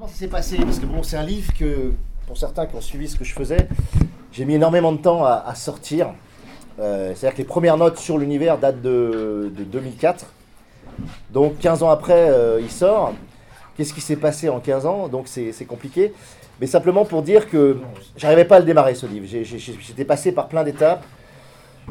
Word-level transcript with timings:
Comment 0.00 0.12
ça 0.12 0.18
s'est 0.18 0.28
passé? 0.28 0.56
Parce 0.56 0.78
que 0.78 0.86
bon, 0.86 1.02
c'est 1.02 1.18
un 1.18 1.26
livre 1.26 1.52
que, 1.52 1.92
pour 2.26 2.38
certains 2.38 2.64
qui 2.64 2.74
ont 2.74 2.80
suivi 2.80 3.06
ce 3.06 3.16
que 3.16 3.24
je 3.24 3.34
faisais, 3.34 3.68
j'ai 4.32 4.46
mis 4.46 4.54
énormément 4.54 4.92
de 4.92 4.96
temps 4.96 5.26
à, 5.26 5.54
sortir. 5.54 6.14
Euh, 6.78 7.12
c'est-à-dire 7.14 7.34
que 7.34 7.42
les 7.42 7.46
premières 7.46 7.76
notes 7.76 7.98
sur 7.98 8.16
l'univers 8.16 8.56
datent 8.56 8.80
de, 8.80 9.52
2004. 9.54 10.24
Donc 11.30 11.58
15 11.58 11.82
ans 11.82 11.90
après, 11.90 12.30
euh, 12.30 12.62
il 12.62 12.70
sort. 12.70 13.12
Qu'est-ce 13.76 13.92
qui 13.92 14.00
s'est 14.00 14.16
passé 14.16 14.48
en 14.48 14.58
15 14.58 14.86
ans? 14.86 15.08
Donc 15.08 15.28
c'est 15.28 15.66
compliqué. 15.66 16.14
Mais 16.62 16.66
simplement 16.66 17.04
pour 17.04 17.22
dire 17.22 17.50
que 17.50 17.76
j'arrivais 18.16 18.46
pas 18.46 18.56
à 18.56 18.60
le 18.60 18.64
démarrer 18.64 18.94
ce 18.94 19.04
livre. 19.04 19.26
J'étais 19.28 20.06
passé 20.06 20.32
par 20.32 20.48
plein 20.48 20.64
d'étapes. 20.64 21.04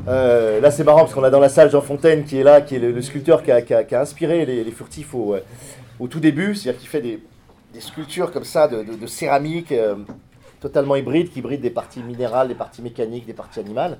Euh, 0.07 0.59
là 0.61 0.71
c'est 0.71 0.83
marrant 0.83 1.01
parce 1.01 1.13
qu'on 1.13 1.23
a 1.23 1.29
dans 1.29 1.39
la 1.39 1.49
salle 1.49 1.69
Jean 1.69 1.81
Fontaine 1.81 2.23
qui 2.23 2.39
est 2.39 2.43
là, 2.43 2.61
qui 2.61 2.77
est 2.77 2.79
le, 2.79 3.01
sculpteur 3.03 3.43
qui 3.43 3.51
a, 3.51 4.01
inspiré 4.01 4.47
les, 4.47 4.71
furtifs 4.71 5.13
au, 5.13 6.07
tout 6.07 6.19
début. 6.19 6.55
C'est-à-dire 6.55 6.79
qu'il 6.79 6.89
fait 6.89 7.01
des, 7.01 7.19
sculptures 7.79 8.31
comme 8.31 8.43
ça 8.43 8.67
de, 8.67 9.07
céramique 9.07 9.73
totalement 10.59 10.95
hybrides 10.95 11.31
qui 11.31 11.41
brident 11.41 11.61
des 11.61 11.69
parties 11.69 12.01
minérales, 12.01 12.47
des 12.47 12.55
parties 12.55 12.81
mécaniques, 12.81 13.25
des 13.25 13.33
parties 13.33 13.59
animales. 13.59 13.99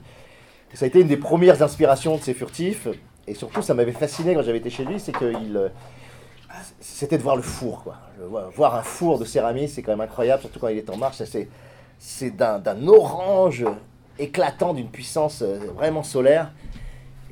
ça 0.73 0.85
a 0.85 0.87
été 0.87 1.01
une 1.01 1.07
des 1.07 1.17
premières 1.17 1.61
inspirations 1.61 2.17
de 2.17 2.21
ces 2.21 2.33
furtifs. 2.33 2.87
Et 3.27 3.35
surtout, 3.35 3.61
ça 3.61 3.75
m'avait 3.75 3.91
fasciné 3.91 4.33
quand 4.33 4.41
j'avais 4.41 4.57
été 4.57 4.71
chez 4.71 4.83
lui, 4.83 4.99
c'est 4.99 5.15
qu'il 5.15 5.55
euh, 5.55 5.69
c'était 6.79 7.17
de 7.17 7.23
voir 7.23 7.35
le 7.35 7.43
four. 7.43 7.83
Quoi. 7.83 7.97
Voir 8.55 8.75
un 8.75 8.81
four 8.81 9.19
de 9.19 9.25
céramique, 9.25 9.69
c'est 9.69 9.81
quand 9.81 9.91
même 9.91 10.01
incroyable, 10.01 10.41
surtout 10.41 10.59
quand 10.59 10.67
il 10.69 10.77
est 10.77 10.89
en 10.89 10.97
marche. 10.97 11.21
C'est 11.99 12.35
d'un 12.35 12.87
orange 12.87 13.65
éclatant, 14.17 14.73
d'une 14.73 14.89
puissance 14.89 15.41
euh, 15.41 15.59
vraiment 15.75 16.03
solaire. 16.03 16.51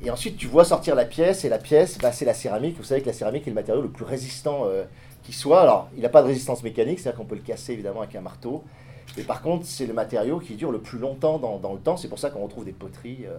Et 0.02 0.10
ensuite, 0.10 0.36
tu 0.36 0.46
vois 0.46 0.64
sortir 0.64 0.94
la 0.94 1.04
pièce, 1.04 1.44
et 1.44 1.48
la 1.48 1.58
pièce, 1.58 1.98
bah, 1.98 2.12
c'est 2.12 2.24
la 2.24 2.34
céramique. 2.34 2.76
Vous 2.76 2.84
savez 2.84 3.00
que 3.00 3.06
la 3.06 3.12
céramique 3.12 3.46
est 3.46 3.50
le 3.50 3.54
matériau 3.54 3.82
le 3.82 3.88
plus 3.88 4.04
résistant 4.04 4.64
euh, 4.66 4.84
qui 5.24 5.32
soit. 5.32 5.60
Alors, 5.60 5.88
il 5.96 6.02
n'a 6.02 6.08
pas 6.08 6.22
de 6.22 6.28
résistance 6.28 6.62
mécanique, 6.62 7.00
c'est-à-dire 7.00 7.18
qu'on 7.18 7.26
peut 7.26 7.34
le 7.34 7.42
casser 7.42 7.72
évidemment 7.72 8.02
avec 8.02 8.14
un 8.14 8.20
marteau. 8.20 8.62
Mais 9.16 9.24
par 9.24 9.42
contre, 9.42 9.66
c'est 9.66 9.86
le 9.86 9.94
matériau 9.94 10.38
qui 10.38 10.54
dure 10.54 10.70
le 10.70 10.78
plus 10.78 10.98
longtemps 10.98 11.38
dans, 11.38 11.58
dans 11.58 11.72
le 11.72 11.80
temps. 11.80 11.96
C'est 11.96 12.08
pour 12.08 12.18
ça 12.18 12.30
qu'on 12.30 12.42
retrouve 12.42 12.64
des 12.64 12.72
poteries 12.72 13.24
euh, 13.26 13.36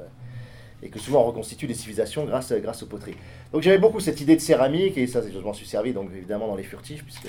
et 0.83 0.89
que 0.89 0.99
souvent 0.99 1.21
on 1.21 1.25
reconstitue 1.25 1.67
des 1.67 1.73
civilisations 1.73 2.25
grâce, 2.25 2.51
grâce 2.51 2.83
aux 2.83 2.87
poteries. 2.87 3.15
Donc 3.53 3.61
j'avais 3.61 3.77
beaucoup 3.77 3.99
cette 3.99 4.19
idée 4.21 4.35
de 4.35 4.41
céramique 4.41 4.97
et 4.97 5.07
ça, 5.07 5.21
je 5.21 5.39
m'en 5.39 5.53
suis 5.53 5.65
servi 5.65 5.93
donc 5.93 6.09
évidemment 6.15 6.47
dans 6.47 6.55
les 6.55 6.63
furtifs 6.63 7.03
puisque 7.03 7.27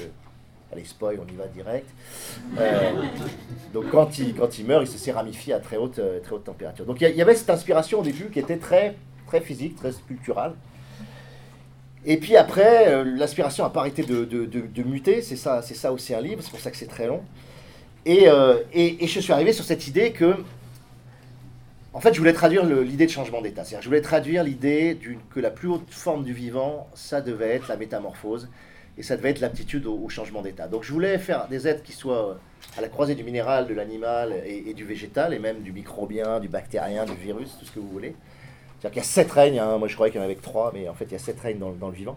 allez 0.72 0.84
spoil, 0.84 1.18
on 1.20 1.32
y 1.32 1.36
va 1.36 1.46
direct. 1.46 1.88
Euh, 2.58 2.92
donc 3.72 3.90
quand 3.90 4.18
il, 4.18 4.34
quand 4.34 4.58
il 4.58 4.66
meurt, 4.66 4.84
il 4.84 4.88
se 4.88 4.98
céramifie 4.98 5.52
à 5.52 5.58
très 5.58 5.76
haute, 5.76 5.98
euh, 5.98 6.20
très 6.20 6.32
haute 6.32 6.44
température. 6.44 6.86
Donc 6.86 7.00
il 7.00 7.08
y, 7.08 7.22
avait 7.22 7.34
cette 7.34 7.50
inspiration 7.50 8.00
au 8.00 8.02
début 8.02 8.30
qui 8.30 8.38
était 8.38 8.58
très, 8.58 8.96
très 9.30 9.40
physique, 9.40 9.76
très 9.76 9.92
sculpturale. 9.92 10.54
Et 12.04 12.16
puis 12.16 12.36
après, 12.36 13.04
l'inspiration 13.04 13.62
n'a 13.62 13.70
pas 13.70 13.80
arrêté 13.80 14.02
de, 14.02 14.82
muter, 14.82 15.22
c'est 15.22 15.36
ça, 15.36 15.62
c'est 15.62 15.74
ça 15.74 15.92
aussi 15.92 16.14
un 16.14 16.20
livre, 16.20 16.42
c'est 16.42 16.50
pour 16.50 16.60
ça 16.60 16.70
que 16.70 16.76
c'est 16.76 16.86
très 16.86 17.06
long. 17.06 17.22
Euh, 18.08 18.62
et, 18.72 19.04
et, 19.04 19.06
je 19.06 19.20
suis 19.20 19.32
arrivé 19.32 19.52
sur 19.52 19.64
cette 19.64 19.86
idée 19.86 20.12
que, 20.12 20.34
en 21.92 22.00
fait, 22.00 22.14
je 22.14 22.18
voulais 22.18 22.32
traduire 22.32 22.64
l'idée 22.64 23.06
de 23.06 23.10
changement 23.10 23.42
d'état. 23.42 23.62
C'est-à-dire, 23.64 23.82
je 23.82 23.88
voulais 23.88 24.00
traduire 24.00 24.42
l'idée 24.42 24.98
que 25.30 25.40
la 25.40 25.50
plus 25.50 25.68
haute 25.68 25.90
forme 25.90 26.24
du 26.24 26.32
vivant, 26.32 26.88
ça 26.94 27.20
devait 27.20 27.50
être 27.50 27.68
la 27.68 27.76
métamorphose, 27.76 28.48
et 28.96 29.02
ça 29.02 29.16
devait 29.16 29.30
être 29.30 29.40
l'aptitude 29.40 29.86
au, 29.86 30.08
changement 30.08 30.42
d'état. 30.42 30.66
Donc, 30.66 30.82
je 30.84 30.92
voulais 30.92 31.18
faire 31.18 31.46
des 31.48 31.68
êtres 31.68 31.82
qui 31.82 31.92
soient 31.92 32.38
à 32.76 32.80
la 32.80 32.88
croisée 32.88 33.14
du 33.14 33.24
minéral, 33.24 33.66
de 33.66 33.74
l'animal 33.74 34.34
et, 34.46 34.72
du 34.74 34.84
végétal, 34.84 35.34
et 35.34 35.38
même 35.38 35.60
du 35.60 35.72
microbien, 35.72 36.40
du 36.40 36.48
bactérien, 36.48 37.04
du 37.04 37.14
virus, 37.14 37.56
tout 37.58 37.66
ce 37.66 37.72
que 37.72 37.80
vous 37.80 37.88
voulez. 37.88 38.14
C'est-à-dire 38.80 39.02
qu'il 39.02 39.02
y 39.02 39.04
a 39.04 39.08
sept 39.08 39.30
règnes, 39.30 39.58
hein. 39.58 39.76
moi 39.78 39.88
je 39.88 39.94
croyais 39.94 40.10
qu'il 40.10 40.20
y 40.20 40.22
en 40.22 40.24
avait 40.24 40.36
trois, 40.36 40.70
mais 40.72 40.88
en 40.88 40.94
fait 40.94 41.04
il 41.04 41.12
y 41.12 41.16
a 41.16 41.18
sept 41.18 41.38
règnes 41.38 41.58
dans, 41.58 41.88
le 41.88 41.94
vivant. 41.94 42.16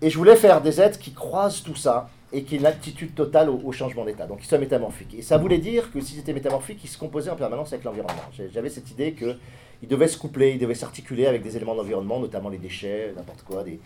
Et 0.00 0.08
je 0.08 0.16
voulais 0.16 0.36
faire 0.36 0.62
des 0.62 0.80
êtres 0.80 0.98
qui 0.98 1.12
croisent 1.12 1.62
tout 1.62 1.74
ça, 1.74 2.08
et 2.32 2.44
qui 2.44 2.54
est 2.54 2.58
une 2.58 2.66
attitude 2.66 3.14
totale 3.14 3.50
au, 3.50 3.72
changement 3.72 4.04
d'état, 4.04 4.26
donc 4.26 4.38
ils 4.42 4.46
soient 4.46 4.58
métamorphiques. 4.58 5.14
Et 5.18 5.22
ça 5.22 5.36
voulait 5.36 5.58
dire 5.58 5.90
que 5.90 6.00
s'ils 6.00 6.20
étaient 6.20 6.32
métamorphiques, 6.32 6.78
ils 6.84 6.88
se 6.88 6.96
composaient 6.96 7.30
en 7.30 7.36
permanence 7.36 7.72
avec 7.72 7.84
l'environnement. 7.84 8.22
J'avais 8.52 8.70
cette 8.70 8.90
idée 8.90 9.14
qu'ils 9.14 9.88
devaient 9.88 10.06
se 10.06 10.16
coupler, 10.16 10.52
ils 10.52 10.58
devaient 10.58 10.74
s'articuler 10.74 11.26
avec 11.26 11.42
des 11.42 11.56
éléments 11.56 11.74
d'environnement, 11.74 12.20
notamment 12.20 12.48
les 12.48 12.58
déchets, 12.58 13.12
n'importe 13.16 13.42
quoi, 13.42 13.64
des, 13.64 13.80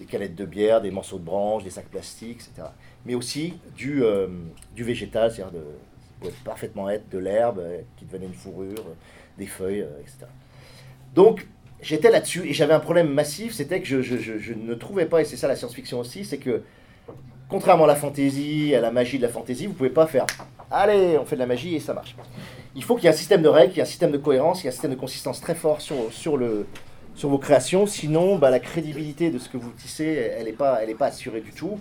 des, 0.00 0.28
de 0.28 0.44
bière, 0.46 0.80
des 0.80 0.90
morceaux 0.90 1.18
de 1.18 1.24
branches, 1.24 1.64
des 1.64 1.70
sacs 1.70 1.90
plastiques, 1.90 2.40
etc. 2.48 2.68
Mais 3.04 3.14
aussi 3.14 3.54
du, 3.76 4.02
euh, 4.02 4.28
du 4.74 4.84
végétal, 4.84 5.30
c'est-à-dire 5.30 5.52
de, 5.52 5.64
pouvait 6.20 6.34
parfaitement 6.44 6.88
être 6.88 7.08
de 7.10 7.18
l'herbe 7.18 7.58
euh, 7.58 7.80
qui 7.96 8.06
devenait 8.06 8.26
une 8.26 8.34
fourrure, 8.34 8.78
euh, 8.78 8.94
des 9.36 9.46
feuilles, 9.46 9.86
etc. 10.00 10.26
Donc, 11.14 11.46
j'étais 11.80 12.10
là-dessus 12.10 12.48
et 12.48 12.52
j'avais 12.52 12.74
un 12.74 12.80
problème 12.80 13.08
massif, 13.08 13.52
c'était 13.52 13.80
que 13.80 14.02
je, 14.02 14.52
ne 14.54 14.74
trouvais 14.74 15.06
pas, 15.06 15.20
et 15.20 15.24
c'est 15.24 15.36
ça 15.36 15.48
la 15.48 15.56
science-fiction 15.56 16.00
aussi, 16.00 16.24
c'est 16.24 16.38
que 16.38 16.62
Contrairement 17.48 17.84
à 17.84 17.88
la 17.88 17.96
fantaisie, 17.96 18.74
à 18.74 18.80
la 18.80 18.90
magie 18.90 19.18
de 19.18 19.22
la 19.22 19.28
fantaisie, 19.28 19.66
vous 19.66 19.74
pouvez 19.74 19.90
pas 19.90 20.06
faire 20.06 20.24
allez, 20.70 21.18
on 21.18 21.24
fait 21.26 21.36
de 21.36 21.40
la 21.40 21.46
magie 21.46 21.74
et 21.76 21.80
ça 21.80 21.92
marche. 21.92 22.16
Il 22.74 22.82
faut 22.82 22.94
qu'il 22.94 23.04
y 23.04 23.06
ait 23.08 23.10
un 23.10 23.16
système 23.16 23.42
de 23.42 23.48
règles, 23.48 23.68
qu'il 23.68 23.76
y 23.76 23.80
ait 23.80 23.82
un 23.82 23.86
système 23.86 24.10
de 24.10 24.16
cohérence, 24.16 24.60
qu'il 24.60 24.64
y 24.64 24.68
ait 24.68 24.70
un 24.70 24.72
système 24.72 24.92
de 24.92 24.96
consistance 24.96 25.40
très 25.40 25.54
fort 25.54 25.82
sur, 25.82 26.10
sur, 26.10 26.38
le, 26.38 26.66
sur 27.14 27.28
vos 27.28 27.36
créations. 27.36 27.86
Sinon, 27.86 28.36
bah, 28.36 28.48
la 28.48 28.58
crédibilité 28.58 29.30
de 29.30 29.38
ce 29.38 29.50
que 29.50 29.58
vous 29.58 29.70
tissez, 29.72 30.32
elle 30.38 30.46
n'est 30.46 30.52
pas, 30.52 30.80
pas 30.98 31.06
assurée 31.06 31.42
du 31.42 31.52
tout. 31.52 31.78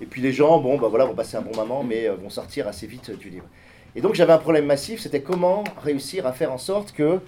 Et 0.00 0.06
puis 0.06 0.20
les 0.20 0.32
gens, 0.32 0.58
bon, 0.58 0.76
bah, 0.76 0.88
voilà, 0.88 1.04
vont 1.04 1.14
passer 1.14 1.36
un 1.36 1.42
bon 1.42 1.54
moment, 1.54 1.84
mais 1.84 2.08
euh, 2.08 2.16
vont 2.16 2.30
sortir 2.30 2.66
assez 2.66 2.88
vite 2.88 3.16
du 3.16 3.30
livre. 3.30 3.46
Et 3.94 4.00
donc 4.00 4.14
j'avais 4.14 4.32
un 4.32 4.38
problème 4.38 4.66
massif, 4.66 5.00
c'était 5.00 5.20
comment 5.20 5.62
réussir 5.84 6.26
à 6.26 6.32
faire 6.32 6.50
en 6.50 6.58
sorte 6.58 6.92
que, 6.92 7.20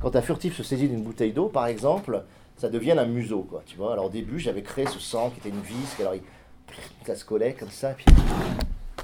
quand 0.00 0.16
un 0.16 0.22
furtif 0.22 0.56
se 0.56 0.62
saisit 0.62 0.88
d'une 0.88 1.02
bouteille 1.02 1.32
d'eau, 1.32 1.48
par 1.48 1.66
exemple, 1.66 2.24
ça 2.56 2.68
devienne 2.68 2.98
un 2.98 3.06
museau, 3.06 3.42
quoi, 3.42 3.62
tu 3.66 3.76
vois. 3.76 3.92
Alors 3.92 4.06
au 4.06 4.10
début, 4.10 4.38
j'avais 4.38 4.62
créé 4.62 4.86
ce 4.86 4.98
sang 4.98 5.30
qui 5.30 5.40
était 5.40 5.50
une 5.50 5.60
vis, 5.60 6.00
alors 6.00 6.14
ça 7.06 7.14
se 7.14 7.24
collait 7.24 7.54
comme 7.54 7.70
ça, 7.70 7.90
puis, 7.90 8.06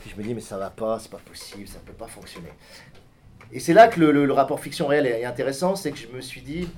je 0.09 0.17
me 0.17 0.23
dis, 0.23 0.35
mais 0.35 0.41
ça 0.41 0.57
va 0.57 0.71
pas, 0.71 0.99
c'est 0.99 1.11
pas 1.11 1.19
possible, 1.19 1.67
ça 1.69 1.79
peut 1.85 1.93
pas 1.93 2.07
fonctionner. 2.07 2.49
Et 3.53 3.61
c'est 3.61 3.75
là 3.75 3.89
que 3.89 4.01
le, 4.01 4.33
rapport 4.33 4.61
fiction-réel 4.61 5.07
est, 5.07 5.25
intéressant, 5.25 5.77
c'est 5.77 5.93
que 5.93 5.99
je 5.99 6.09
me 6.09 6.21
suis 6.21 6.41
dit, 6.41 6.69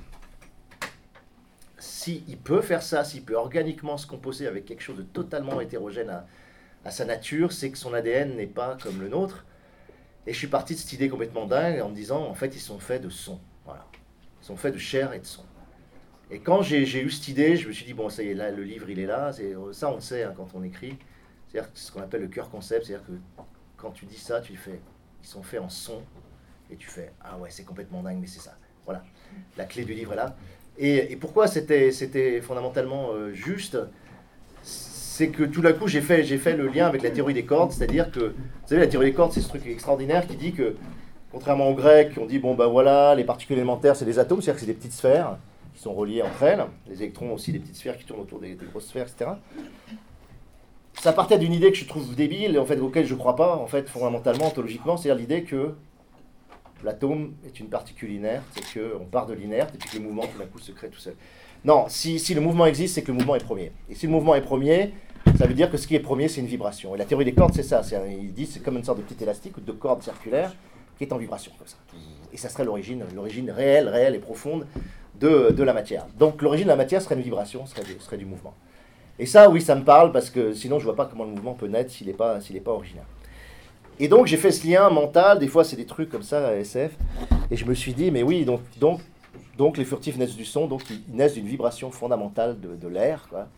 s'il 1.79 2.39
peut 2.39 2.63
faire 2.63 2.83
ça, 2.83 3.05
s'il 3.05 3.23
peut 3.23 3.37
organiquement 3.37 3.97
se 3.97 4.07
composer 4.07 4.47
avec 4.47 4.65
quelque 4.65 4.83
chose 4.83 4.97
de 4.97 5.03
totalement 5.03 5.61
hétérogène 5.61 6.11
à, 6.11 6.27
à 6.85 6.91
sa 6.91 7.05
nature, 7.05 7.53
c'est 7.53 7.71
que 7.71 7.79
son 7.79 7.95
ADN 7.95 8.37
n'est 8.37 8.47
pas 8.47 8.77
comme 8.83 9.01
le 9.01 9.09
nôtre. 9.09 9.45
Et 10.27 10.33
je 10.33 10.39
suis 10.39 10.47
parti 10.49 10.75
de 10.75 10.79
cette 10.79 10.93
idée 10.93 11.09
complètement 11.09 11.47
dingue 11.47 11.81
en 11.81 11.91
me 11.91 11.95
disant, 11.95 12.27
en 12.27 12.35
fait, 12.35 12.55
ils 12.57 12.61
sont 12.61 12.79
faits 12.79 13.03
de 13.03 13.09
son. 13.11 13.39
Sont 14.49 14.57
faits 14.57 14.73
de 14.73 14.79
chair 14.79 15.13
et 15.13 15.19
de 15.19 15.27
son. 15.27 15.43
Et 16.31 16.39
quand 16.39 16.63
j'ai 16.63 17.03
eu 17.03 17.11
cette 17.11 17.29
idée, 17.29 17.57
je 17.57 17.69
me 17.69 17.73
suis 17.75 17.85
dit, 17.85 17.93
bon, 17.93 18.09
ça 18.09 18.23
y 18.23 18.29
est, 18.29 18.35
là, 18.35 18.51
le 18.51 18.63
livre, 18.63 18.89
il 18.89 18.99
est 18.99 19.05
là. 19.05 19.31
ça, 19.73 19.91
on 19.91 19.97
le 19.97 20.01
sait 20.01 20.23
hein, 20.23 20.33
quand 20.35 20.49
on 20.55 20.63
écrit. 20.63 20.97
C'est-à-dire 21.47 21.71
ce 21.75 21.93
qu'on 21.93 22.01
appelle 22.01 22.23
le 22.23 22.29
cœur 22.29 22.49
concept. 22.49 22.87
C'est-à-dire 22.87 23.07
que 23.07 23.13
quand 23.77 23.91
tu 23.91 24.07
dis 24.07 24.17
ça, 24.17 24.41
tu 24.41 24.57
fais, 24.57 24.81
ils 25.23 25.27
sont 25.27 25.43
faits 25.43 25.61
en 25.61 25.69
son. 25.69 26.01
Et 26.71 26.77
tu 26.77 26.89
fais, 26.89 27.13
ah 27.21 27.37
ouais, 27.37 27.51
c'est 27.51 27.65
complètement 27.65 28.03
dingue, 28.03 28.17
mais 28.23 28.27
c'est 28.27 28.41
ça. 28.41 28.57
Voilà. 28.87 29.05
La 29.59 29.67
clé 29.67 29.85
du 29.85 29.93
livre 29.93 30.15
est 30.15 30.17
là. 30.17 30.35
Et, 30.79 31.15
pourquoi 31.17 31.47
c'était 31.47 32.41
fondamentairement 32.41 33.11
euh, 33.13 33.35
juste? 33.35 33.77
C'est 34.63 35.29
que 35.29 35.43
tout 35.43 35.61
d'un 35.61 35.75
coup, 35.75 35.89
j'ai 35.89 36.01
fait, 36.01 36.25
fait 36.39 36.57
le 36.57 36.69
lien 36.69 36.87
avec 36.87 37.03
la 37.03 37.11
théorie 37.11 37.35
des 37.35 37.45
cordes, 37.45 37.73
c'est-à-dire 37.73 38.11
que, 38.11 38.21
vous 38.21 38.35
savez, 38.65 38.81
la 38.81 38.87
théorie 38.87 39.11
des 39.11 39.15
cordes, 39.15 39.33
c'est 39.33 39.43
ce 39.43 39.49
truc 39.49 39.67
extraordinaire 39.67 40.27
qui 40.27 40.37
dit 40.37 40.55
que, 40.55 40.75
contrairement 41.33 41.69
aux 41.69 41.75
Grecs, 41.75 42.17
ont 42.19 42.27
dit, 42.27 42.39
bon 42.39 42.55
ben 42.55 42.67
voilà, 42.67 43.15
les 43.15 43.25
particules 43.25 43.57
élémentaires, 43.57 43.97
c'est 43.97 44.05
des 44.05 44.19
atomes, 44.19 44.41
c'est-à-dire 44.41 44.55
que 44.55 44.61
c'est 44.61 44.73
des 44.73 44.79
petites 44.79 44.93
sphères, 44.93 45.37
qui 45.75 45.81
sont 45.83 45.93
reliées 45.93 46.23
entre 46.23 46.43
elles, 46.43 46.65
les 46.89 47.03
électrons 47.03 47.33
aussi 47.33 47.53
des 47.53 47.59
petites 47.59 47.77
sphères 47.77 47.97
qui 47.97 48.05
tournent 48.05 48.21
autour 48.21 48.41
des, 48.41 48.55
grosses 48.55 48.87
sphères, 48.87 49.07
etc. 49.07 49.31
Ça 50.95 51.13
partait 51.13 51.39
d'une 51.39 51.53
idée 51.53 51.71
que 51.71 51.77
je 51.77 51.85
trouve 51.85 52.15
débile 52.17 52.57
et 52.57 52.59
en 52.59 52.67
fait 52.67 52.81
auquel 52.81 53.07
je 53.07 53.15
ne 53.15 53.19
crois 53.19 53.37
pas, 53.37 53.57
en 53.57 53.67
fait 53.67 53.89
fondamentalement, 53.89 54.47
ontologiquement, 54.47 54.97
c'est-à-dire 54.97 55.21
l'idée 55.21 55.45
que 55.45 55.75
l'atome 56.83 57.35
est 57.47 57.61
une 57.61 57.69
particule 57.69 58.11
inerte, 58.11 58.43
c'est 58.53 58.81
qu'on 58.81 59.05
part 59.05 59.27
de 59.27 59.35
l'inerte 59.35 59.75
et 59.75 59.79
puis 59.79 59.91
que 59.91 59.97
le 59.97 60.03
mouvement 60.03 60.23
tout 60.23 60.39
d'un 60.39 60.47
coup 60.47 60.59
se 60.59 60.73
crée 60.73 60.89
tout 60.89 60.99
seul. 60.99 61.15
Non, 61.65 61.85
si, 61.89 62.19
si 62.19 62.35
le 62.35 62.41
mouvement 62.41 62.67
existe, 62.67 62.95
c'est 62.95 63.03
que 63.03 63.13
le 63.13 63.19
mouvement 63.19 63.37
est 63.37 63.45
premier. 63.45 63.73
Et 63.89 63.95
si 63.95 64.07
le 64.07 64.13
mouvement 64.13 64.35
est 64.35 64.41
premier, 64.41 64.93
ça 65.39 65.47
veut 65.47 65.55
dire 65.55 65.71
que 65.71 65.77
ce 65.77 65.87
qui 65.87 65.95
est 65.95 66.01
premier, 66.01 66.29
c'est 66.29 66.41
une 66.41 66.47
vibration. 66.47 66.95
Et 66.95 66.99
la 66.99 67.05
théorie 67.05 67.25
des 67.25 67.35
cordes, 67.35 67.53
c'est 67.55 67.63
ça. 67.63 67.83
Il 68.09 68.33
dit 68.33 68.47
c'est 68.47 68.61
comme 68.61 68.77
une 68.77 68.85
sorte 68.85 68.99
de 68.99 69.03
petit 69.03 69.23
élastique 69.23 69.57
ou 69.57 69.61
de 69.61 69.73
corde 69.73 70.03
circulaire 70.03 70.55
qui 70.99 71.05
est 71.05 71.13
en 71.13 71.17
vibration, 71.17 71.53
comme 71.57 71.69
ça. 71.69 71.77
Et 72.33 72.37
ça 72.37 72.49
serait 72.49 72.65
l'origine, 72.65 73.05
l'origine 73.15 73.51
réelle, 73.51 73.89
réelle 73.89 74.15
et 74.15 74.19
profonde 74.19 74.67
de, 75.19 75.63
la 75.63 75.73
matière. 75.73 76.07
Donc 76.19 76.43
l'origine 76.43 76.67
de 76.67 76.71
la 76.71 76.77
matière 76.77 77.01
serait 77.01 77.15
une 77.15 77.23
vibration, 77.23 77.65
serait, 77.67 77.83
serait 78.01 78.19
du 78.19 78.27
mouvement. 78.27 78.55
Et 79.19 79.27
ça, 79.27 79.49
oui, 79.49 79.61
ça 79.61 79.75
me 79.75 79.83
parle 79.83 80.13
parce 80.13 80.31
que 80.31 80.53
sinon 80.53 80.79
je 80.79 80.85
vois 80.85 80.95
pas 80.95 81.07
comment 81.07 81.25
le 81.25 81.31
mouvement 81.31 81.55
peut 81.55 81.67
naître 81.67 81.91
s'il 81.91 82.07
n'est 82.07 82.13
pas, 82.13 82.41
s'il 82.41 82.61
pas 82.61 82.73
originaire. 82.73 83.07
Et 83.99 84.07
donc 84.07 84.27
j'ai 84.27 84.37
fait 84.37 84.53
ce 84.53 84.67
lien 84.67 84.91
mental, 84.91 85.39
des 85.41 85.49
fois 85.49 85.65
c'est 85.65 85.77
des 85.77 85.87
trucs 85.87 86.09
comme 86.09 86.23
ça 86.23 86.49
à 86.49 86.53
SF, 86.55 86.93
et 87.51 87.57
je 87.57 87.65
me 87.65 87.75
suis 87.75 87.95
dit, 87.95 88.13
mais 88.13 88.23
oui, 88.23 88.45
donc, 88.45 88.61
donc, 88.79 89.01
donc 89.57 89.77
les 89.77 89.85
furtifs 89.85 90.17
naissent 90.17 90.37
du 90.37 90.45
son, 90.45 90.69
donc 90.69 90.83
ils 90.89 91.03
naissent 91.17 91.35
d'une 91.35 91.49
vibration 91.49 91.91
fondamentale 91.91 92.61
de, 92.61 92.77
de 92.77 92.89
l'air, 92.89 93.27
quoi, 93.29 93.49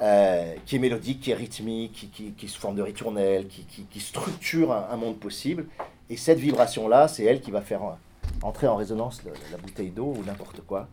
euh, 0.00 0.54
qui 0.66 0.76
est 0.76 0.78
mélodique, 0.78 1.20
qui 1.20 1.32
est 1.32 1.34
rythmique, 1.34 1.92
qui, 1.92 2.08
qui, 2.08 2.32
qui 2.32 2.48
se 2.48 2.58
forme 2.58 2.76
de 2.76 2.82
ritournelle, 2.82 3.48
qui, 3.48 3.64
qui 3.64 4.00
structure 4.00 4.72
un, 4.72 4.96
monde 4.96 5.18
possible. 5.18 5.66
Et 6.10 6.16
cette 6.16 6.38
vibration-là, 6.38 7.08
c'est 7.08 7.24
elle 7.24 7.40
qui 7.40 7.50
va 7.50 7.60
faire 7.60 7.96
entrer 8.42 8.66
en 8.66 8.76
résonance 8.76 9.22
la, 9.24 9.58
bouteille 9.58 9.90
d'eau 9.90 10.14
ou 10.16 10.24
n'importe 10.24 10.60
quoi. 10.66 10.88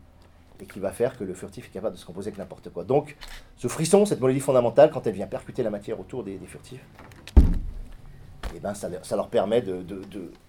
et 0.59 0.65
qui 0.65 0.79
va 0.79 0.91
faire 0.91 1.17
que 1.17 1.23
le 1.23 1.33
furtif 1.33 1.65
est 1.65 1.71
capable 1.71 1.95
de 1.95 1.99
se 1.99 2.05
composer 2.05 2.27
avec 2.27 2.37
n'importe 2.37 2.69
quoi. 2.69 2.83
Donc, 2.83 3.17
ce 3.57 3.67
frisson, 3.67 4.05
cette 4.05 4.21
mélodie 4.21 4.39
fondamentale, 4.39 4.91
quand 4.91 5.05
elle 5.07 5.15
vient 5.15 5.27
percuter 5.27 5.63
la 5.63 5.69
matière 5.69 5.99
autour 5.99 6.23
des, 6.23 6.39
furtifs, 6.45 6.83
eh 8.55 8.59
ben 8.59 8.73
ça, 8.73 8.89
leur 9.15 9.29
permet 9.29 9.61
de, 9.61 9.83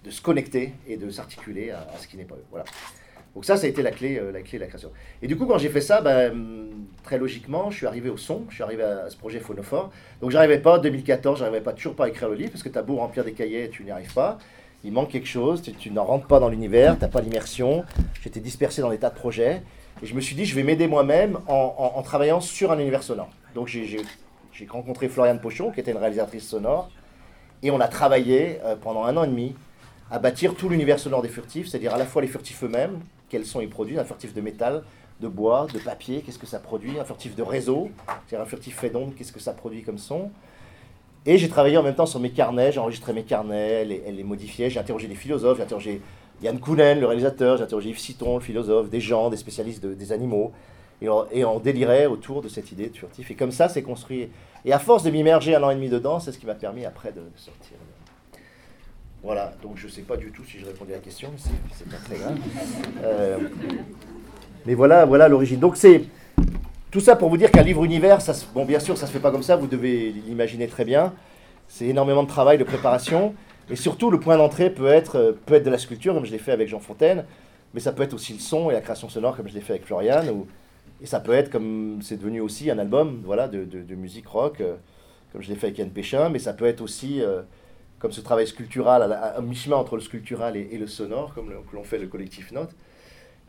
se 0.09 0.21
connecter 0.21 0.75
et 0.87 0.97
de 0.97 1.09
s'articuler 1.09 1.71
à, 1.71 1.87
ce 1.99 2.07
qui 2.07 2.17
n'est 2.17 2.25
pas 2.25 2.35
eux. 2.35 2.45
Voilà. 2.51 2.65
Donc 3.35 3.45
ça, 3.45 3.57
ça 3.57 3.65
a 3.65 3.69
été 3.69 3.81
la 3.81 3.91
clé, 3.91 4.19
euh, 4.19 4.31
la 4.31 4.41
clé 4.41 4.59
de 4.59 4.63
la 4.63 4.67
création. 4.67 4.91
Et 5.21 5.27
du 5.27 5.35
coup, 5.35 5.45
quand 5.45 5.57
j'ai 5.57 5.69
fait 5.69 5.81
ça, 5.81 6.01
ben, 6.01 6.69
très 7.03 7.17
logiquement, 7.17 7.71
je 7.71 7.77
suis 7.77 7.87
arrivé 7.87 8.09
au 8.09 8.17
son, 8.17 8.43
je 8.49 8.55
suis 8.55 8.63
arrivé 8.63 8.83
à 8.83 9.09
ce 9.09 9.17
projet 9.17 9.39
Phonophore. 9.39 9.91
Donc 10.21 10.31
j'arrivais 10.31 10.59
pas, 10.59 10.77
en 10.77 10.81
2014, 10.81 11.39
j'arrivais 11.39 11.61
pas 11.61 11.73
toujours 11.73 11.95
pas 11.95 12.05
à 12.05 12.09
écrire 12.09 12.29
le 12.29 12.35
livre, 12.35 12.51
parce 12.51 12.63
que 12.63 12.69
tu 12.69 12.77
as 12.77 12.83
beau 12.83 12.97
remplir 12.97 13.23
des 13.23 13.33
cahiers, 13.33 13.69
tu 13.69 13.83
n'y 13.83 13.91
arrives 13.91 14.13
pas. 14.13 14.37
Il 14.83 14.91
manque 14.91 15.09
quelque 15.09 15.27
chose, 15.27 15.61
tu, 15.61 15.91
n'en 15.91 16.03
rentres 16.03 16.27
pas 16.27 16.39
dans 16.39 16.49
l'univers, 16.49 16.95
tu 16.95 17.01
n'as 17.01 17.07
pas 17.07 17.21
l'immersion. 17.21 17.85
J'étais 18.21 18.41
dispersé 18.41 18.81
dans 18.81 18.89
des 18.89 18.97
tas 18.97 19.09
de 19.09 19.15
projets. 19.15 19.63
Et 20.01 20.05
je 20.05 20.13
me 20.13 20.21
suis 20.21 20.35
dit, 20.35 20.45
je 20.45 20.55
vais 20.55 20.63
m'aider 20.63 20.87
moi-même 20.87 21.39
en, 21.47 22.01
travaillant 22.03 22.41
sur 22.41 22.71
un 22.71 22.79
univers 22.79 23.01
sonore. 23.01 23.29
Donc 23.55 23.67
j'ai 23.67 24.67
rencontré 24.67 25.07
Floriane 25.07 25.39
Pochon, 25.39 25.71
qui 25.71 25.79
était 25.79 25.91
une 25.91 25.97
réalisatrice 25.97 26.47
sonore. 26.47 26.91
Et 27.61 27.71
on 27.71 27.79
a 27.79 27.87
travaillé 27.87 28.59
euh, 28.65 28.75
pendant 28.75 29.05
un 29.05 29.15
an 29.15 29.23
et 29.23 29.27
demi 29.27 29.55
à 30.11 30.19
bâtir 30.19 30.53
tout 30.53 30.67
l'univers 30.67 30.99
sonore 30.99 31.21
des 31.21 31.29
furtifs, 31.29 31.69
c'est-à-dire 31.69 31.93
à 31.93 31.97
la 31.97 32.05
fois 32.05 32.21
les 32.21 32.27
furtifs 32.27 32.61
eux-mêmes, 32.63 32.99
quels 33.29 33.45
sont 33.45 33.61
ils 33.61 33.69
produits, 33.69 33.97
un 33.99 34.03
furtif 34.03 34.33
de 34.33 34.41
métal, 34.41 34.83
de 35.21 35.27
bois, 35.27 35.67
de 35.73 35.79
papier, 35.79 36.21
qu'est-ce 36.21 36.39
que 36.39 36.45
ça 36.45 36.59
produit, 36.59 36.99
un 36.99 37.05
furtif 37.05 37.35
de 37.35 37.43
réseau, 37.43 37.89
c'est-à-dire 38.27 38.41
un 38.41 38.49
furtif 38.49 38.77
fait 38.77 38.89
d'onde, 38.89 39.15
qu'est-ce 39.15 39.31
que 39.31 39.39
ça 39.39 39.53
produit 39.53 39.83
comme 39.83 39.97
son. 39.97 40.31
Et 41.25 41.37
j'ai 41.37 41.47
travaillé 41.47 41.77
en 41.77 41.83
même 41.83 41.95
temps 41.95 42.05
sur 42.05 42.19
mes 42.19 42.31
carnets, 42.31 42.71
j'ai 42.73 42.79
enregistré 42.79 43.13
mes 43.13 43.23
carnets, 43.23 43.85
les, 43.85 44.11
les 44.11 44.23
modifiais, 44.23 44.69
j'ai 44.69 44.79
interrogé 44.79 45.07
des 45.07 45.15
philosophes, 45.15 45.57
j'ai 45.57 45.63
interrogé 45.63 46.01
Yann 46.41 46.59
Kounen, 46.59 46.99
le 46.99 47.05
réalisateur, 47.05 47.57
j'ai 47.57 47.63
interrogé 47.63 47.89
Yves 47.89 47.99
Citon, 47.99 48.35
le 48.35 48.41
philosophe, 48.41 48.89
des 48.89 48.99
gens, 48.99 49.29
des 49.29 49.37
spécialistes 49.37 49.85
des 49.85 50.11
animaux, 50.11 50.51
et 51.31 51.43
on, 51.45 51.59
délirait 51.59 52.05
autour 52.05 52.41
de 52.41 52.47
cette 52.47 52.71
idée 52.71 52.87
de 52.87 52.95
furtif. 52.95 53.29
Et 53.29 53.35
comme 53.35 53.51
ça, 53.51 53.67
c'est 53.67 53.83
construit. 53.83 54.29
Et 54.63 54.71
à 54.71 54.79
force 54.79 55.03
de 55.03 55.09
m'immerger 55.09 55.53
un 55.55 55.63
an 55.63 55.69
et 55.69 55.75
demi 55.75 55.89
dedans, 55.89 56.19
c'est 56.19 56.31
ce 56.31 56.37
qui 56.37 56.45
m'a 56.45 56.55
permis 56.55 56.85
après 56.85 57.11
de 57.11 57.21
sortir. 57.35 57.77
Voilà, 59.23 59.53
donc 59.63 59.77
je 59.77 59.87
ne 59.87 59.91
sais 59.91 60.01
pas 60.01 60.17
du 60.17 60.31
tout 60.31 60.43
si 60.43 60.59
je 60.59 60.65
répondais 60.65 60.91
à 60.91 60.97
la 60.97 61.01
question, 61.01 61.29
mais 61.31 61.37
c'est 61.71 61.89
pas 61.89 61.95
très 61.95 62.17
grave. 62.17 62.37
Euh, 63.05 63.37
mais 64.65 64.73
voilà, 64.73 65.05
voilà 65.05 65.29
l'origine. 65.29 65.61
Donc 65.61 65.77
c'est 65.77 66.03
tout 66.91 66.99
ça 66.99 67.15
pour 67.15 67.29
vous 67.29 67.37
dire 67.37 67.49
qu'un 67.49 67.63
livre 67.63 67.85
univers, 67.85 68.19
ça, 68.19 68.33
bon 68.53 68.65
bien 68.65 68.81
sûr 68.81 68.97
ça 68.97 69.07
se 69.07 69.13
fait 69.13 69.19
pas 69.19 69.31
comme 69.31 69.41
ça, 69.41 69.55
vous 69.55 69.67
devez 69.67 70.11
l'imaginer 70.27 70.67
très 70.67 70.83
bien. 70.83 71.13
C'est 71.69 71.85
énormément 71.85 72.23
de 72.23 72.27
travail, 72.27 72.57
de 72.57 72.65
préparation, 72.65 73.33
et 73.69 73.77
surtout 73.77 74.11
le 74.11 74.19
point 74.19 74.35
d'entrée 74.35 74.69
peut 74.69 74.87
être, 74.87 75.15
euh, 75.15 75.31
peut 75.45 75.53
être 75.53 75.63
de 75.63 75.69
la 75.71 75.77
sculpture 75.77 76.13
comme 76.13 76.25
je 76.25 76.31
l'ai 76.31 76.37
fait 76.37 76.51
avec 76.51 76.67
Jean 76.67 76.79
Fontaine, 76.79 77.23
mais 77.73 77.79
ça 77.79 77.93
peut 77.93 78.03
être 78.03 78.13
aussi 78.13 78.33
le 78.33 78.39
son 78.39 78.71
et 78.71 78.73
la 78.73 78.81
création 78.81 79.07
sonore 79.07 79.37
comme 79.37 79.47
je 79.47 79.53
l'ai 79.53 79.61
fait 79.61 79.71
avec 79.71 79.85
Florian, 79.85 80.27
ou, 80.33 80.47
et 81.01 81.05
ça 81.05 81.21
peut 81.21 81.31
être 81.31 81.49
comme 81.49 81.99
c'est 82.01 82.17
devenu 82.17 82.41
aussi 82.41 82.69
un 82.69 82.77
album, 82.77 83.21
voilà, 83.23 83.47
de, 83.47 83.95
musique 83.95 84.27
rock, 84.27 84.59
euh, 84.59 84.75
comme 85.31 85.41
je 85.41 85.47
l'ai 85.47 85.55
fait 85.55 85.67
avec 85.67 85.77
Yann 85.77 85.89
Péchin, 85.89 86.27
mais 86.27 86.39
ça 86.39 86.51
peut 86.51 86.65
être 86.65 86.81
aussi 86.81 87.21
comme 88.03 88.11
ce 88.11 88.19
travail 88.19 88.45
sculptural, 88.45 89.13
à, 89.13 89.39
mi-chemin 89.39 89.77
entre 89.77 89.95
le 89.95 90.01
sculptural 90.01 90.57
et, 90.57 90.77
le 90.77 90.87
sonore, 90.87 91.33
comme 91.33 91.53
l'on 91.71 91.83
fait 91.85 91.97
le 91.97 92.07
collectif 92.07 92.51
Note. 92.51 92.71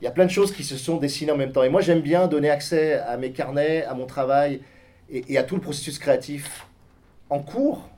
Il 0.00 0.04
y 0.04 0.06
a 0.06 0.12
plein 0.12 0.26
de 0.26 0.30
choses 0.30 0.52
qui 0.52 0.62
se 0.62 0.76
sont 0.76 0.96
dessinées 0.98 1.32
en 1.32 1.36
même 1.36 1.50
temps. 1.50 1.64
Et 1.64 1.68
moi, 1.68 1.80
j'aime 1.80 2.02
bien 2.02 2.28
donner 2.28 2.50
accès 2.50 3.00
à 3.00 3.16
mes 3.16 3.32
carnets, 3.32 3.82
à 3.82 3.94
mon 3.94 4.06
travail 4.06 4.60
et, 5.10 5.36
à 5.38 5.42
tout 5.42 5.56
le 5.56 5.60
processus 5.60 5.98
créatif 5.98 6.68
en 7.30 7.40
cours. 7.40 7.88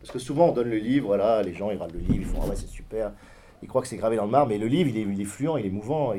Parce 0.00 0.10
que 0.10 0.18
souvent, 0.18 0.48
on 0.48 0.52
donne 0.52 0.70
le 0.70 0.78
livre, 0.78 1.08
voilà, 1.08 1.42
les 1.42 1.52
gens, 1.52 1.70
ils 1.70 1.74
regardent 1.74 1.92
le 1.92 1.98
livre, 1.98 2.14
ils 2.20 2.24
font 2.24 2.40
Ah 2.42 2.48
ouais, 2.48 2.56
c'est 2.56 2.70
super. 2.70 3.12
Ils 3.62 3.68
croient 3.68 3.82
que 3.82 3.88
c'est 3.88 3.98
gravé 3.98 4.16
dans 4.16 4.24
le 4.24 4.30
marbre, 4.30 4.48
mais 4.48 4.56
le 4.56 4.68
livre, 4.68 4.88
il 4.88 4.96
est, 4.96 5.02
il 5.02 5.26
fluent, 5.26 5.58
il 5.58 5.66
est 5.66 5.70
mouvant. 5.70 6.14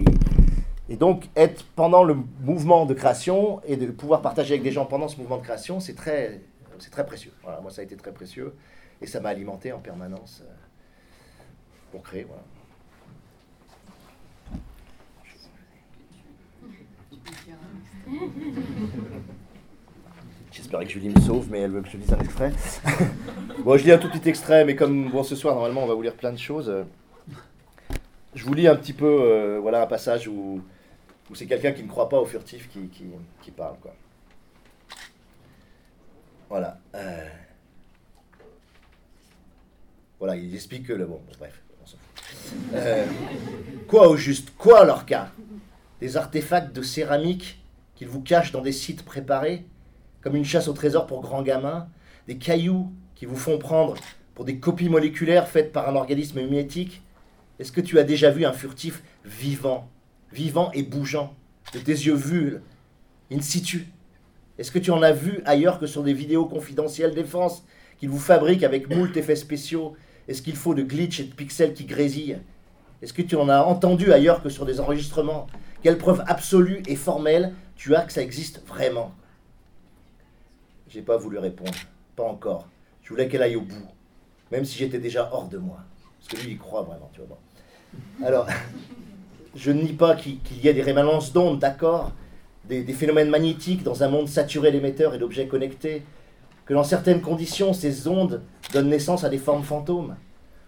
Et, 0.88 0.98
donc, 0.98 1.30
être 1.36 1.66
pendant 1.76 2.04
le 2.04 2.16
mouvement 2.44 2.86
de 2.86 2.94
création 2.94 3.60
et 3.66 3.76
de 3.76 3.88
pouvoir 3.88 4.22
partager 4.22 4.54
avec 4.54 4.64
des 4.64 4.72
gens 4.72 4.86
pendant 4.86 5.08
ce 5.08 5.18
mouvement 5.18 5.38
de 5.38 5.44
création, 5.44 5.80
c'est 5.80 5.96
très, 5.96 6.42
très 6.92 7.08
précieux. 7.08 7.32
Moi, 7.64 7.72
ça 7.72 7.82
a 7.82 7.84
été 7.84 7.96
très 7.96 8.12
précieux. 8.12 8.54
Et 9.02 9.08
ça 9.08 9.20
m'a 9.20 9.30
alimenté 9.30 9.72
en 9.72 9.80
permanence 9.80 10.44
euh, 10.44 10.54
pour 11.92 12.04
créer. 12.04 12.24
Voilà. 12.24 12.44
J'espère 20.52 20.82
que 20.82 20.90
Julie 20.90 21.10
me 21.10 21.20
sauve, 21.20 21.48
mais 21.50 21.60
elle 21.60 21.72
veut 21.72 21.82
que 21.82 21.90
je 21.90 21.98
lise 21.98 22.14
un 22.14 22.20
extrait. 22.20 22.52
bon, 23.60 23.78
je 23.78 23.84
lis 23.84 23.92
un 23.92 23.98
tout 23.98 24.10
petit 24.10 24.30
extrait, 24.30 24.66
mais 24.66 24.76
comme 24.76 25.10
bon, 25.10 25.24
ce 25.24 25.36
soir, 25.36 25.56
normalement, 25.56 25.84
on 25.84 25.88
va 25.88 25.96
vous 25.96 26.02
lire 26.02 26.16
plein 26.16 26.32
de 26.32 26.38
choses. 26.38 26.72
Je 28.36 28.46
vous 28.46 28.54
lis 28.54 28.68
un 28.68 28.76
petit 28.76 28.94
peu 28.94 29.06
euh, 29.06 29.60
voilà, 29.62 29.82
un 29.84 29.88
passage 29.88 30.28
où, 30.28 30.62
où 31.30 31.36
c'est 31.36 31.46
quelqu'un 31.46 31.72
qui 31.72 31.84
ne 31.84 31.88
croit 31.88 32.10
pas 32.10 32.20
au 32.20 32.26
furtif 32.26 32.70
qui, 32.70 32.88
qui, 32.90 33.06
qui 33.42 33.52
parle. 33.52 33.78
Quoi. 33.80 33.94
Voilà. 36.50 36.78
Euh, 36.96 37.28
voilà, 40.20 40.36
il 40.36 40.54
explique 40.54 40.88
que. 40.88 40.94
Bon, 40.94 41.20
bref, 41.40 41.62
on 41.84 41.88
s'en 41.88 41.98
fout. 41.98 42.58
Euh, 42.74 43.06
quoi 43.88 44.08
au 44.08 44.16
juste 44.16 44.54
Quoi 44.58 44.86
leur 44.86 45.06
cas 45.06 45.32
Des 46.00 46.18
artefacts 46.18 46.76
de 46.76 46.82
céramique 46.82 47.64
qu'ils 47.96 48.08
vous 48.08 48.22
cachent 48.22 48.52
dans 48.52 48.62
des 48.62 48.72
sites 48.72 49.04
préparés, 49.04 49.66
comme 50.22 50.36
une 50.36 50.46
chasse 50.46 50.68
au 50.68 50.74
trésor 50.74 51.08
pour 51.08 51.22
grands 51.22 51.44
gamins 51.44 51.88
Des 52.28 52.38
cailloux 52.38 52.92
qui 53.16 53.26
vous 53.26 53.36
font 53.36 53.58
prendre 53.58 53.96
pour 54.36 54.46
des 54.46 54.58
copies 54.58 54.90
moléculaires 54.90 55.48
faites 55.48 55.72
par 55.72 55.90
un 55.90 55.96
organisme 55.96 56.42
mimétique 56.42 57.02
Est-ce 57.60 57.72
que 57.72 57.82
tu 57.82 58.00
as 58.00 58.04
déjà 58.04 58.32
vu 58.32 58.46
un 58.46 58.54
furtif 58.54 59.04
vivant, 59.26 59.90
vivant 60.32 60.72
et 60.74 60.84
bougeant, 60.84 61.36
de 61.74 61.80
tes 61.80 61.92
yeux 61.92 62.16
vus, 62.16 62.58
in 63.32 63.42
situ? 63.42 63.88
Est-ce 64.58 64.72
que 64.72 64.80
tu 64.80 64.92
en 64.92 65.02
as 65.02 65.12
vu 65.12 65.42
ailleurs 65.46 65.80
que 65.80 65.88
sur 65.88 66.04
des 66.04 66.14
vidéos 66.14 66.46
confidentielles 66.46 67.16
défense 67.16 67.66
qu'ils 67.98 68.10
vous 68.10 68.20
fabriquent 68.20 68.64
avec 68.64 68.90
moult 68.90 69.16
effets 69.18 69.36
spéciaux 69.36 69.96
est-ce 70.28 70.42
qu'il 70.42 70.56
faut 70.56 70.74
de 70.74 70.84
glitch 70.84 71.20
et 71.20 71.26
de 71.26 71.34
pixels 71.34 71.74
qui 71.74 71.86
grésillent? 71.86 72.40
Est-ce 73.02 73.14
que 73.14 73.22
tu 73.22 73.36
en 73.36 73.50
as 73.50 73.62
entendu 73.62 74.14
ailleurs 74.14 74.42
que 74.42 74.50
sur 74.50 74.66
des 74.66 74.80
enregistrements? 74.80 75.48
Quelle 75.82 75.98
preuve 75.98 76.24
absolue 76.28 76.82
et 76.88 76.96
formelle 76.96 77.54
tu 77.76 77.96
as 77.96 78.04
que 78.04 78.14
ça 78.14 78.22
existe 78.22 78.66
vraiment? 78.66 79.14
J'ai 80.88 81.02
pas 81.02 81.18
voulu 81.18 81.38
répondre. 81.38 81.74
Pas 82.16 82.24
encore. 82.24 82.68
Je 83.02 83.10
voulais 83.10 83.28
qu'elle 83.28 83.42
aille 83.42 83.56
au 83.56 83.62
bout. 83.62 83.88
Même 84.52 84.64
si 84.64 84.78
j'étais 84.78 85.00
déjà 85.00 85.30
hors 85.34 85.50
de 85.50 85.58
moi. 85.58 85.80
Parce 86.20 86.42
que 86.42 86.46
lui, 86.46 86.54
il 86.54 86.58
croit 86.58 86.84
vraiment, 86.84 87.10
tu 87.14 87.22
vois. 87.22 87.40
Alors, 88.26 88.48
je 89.56 89.72
ne 89.72 89.82
nie 89.82 89.94
pas 89.94 90.16
qu'il 90.16 90.40
y 90.64 90.68
ait 90.68 90.74
des 90.74 90.82
rémanences 90.82 91.34
d'ondes, 91.34 91.60
d'accord? 91.60 92.14
Des, 92.66 92.86
phénomènes 92.94 93.30
magnétiques 93.30 93.84
dans 93.84 94.04
un 94.04 94.08
monde 94.08 94.30
saturé 94.30 94.72
d'émetteurs 94.72 95.14
et 95.14 95.18
d'objets 95.18 95.48
connectés 95.48 96.04
que 96.66 96.74
dans 96.74 96.84
certaines 96.84 97.22
conditions, 97.22 97.74
ces 97.74 98.08
ondes 98.08 98.42
donnent 98.72 98.90
naissance 98.90 99.24
à 99.24 99.30
des 99.30 99.38
formes 99.38 99.64
fantômes. 99.64 100.16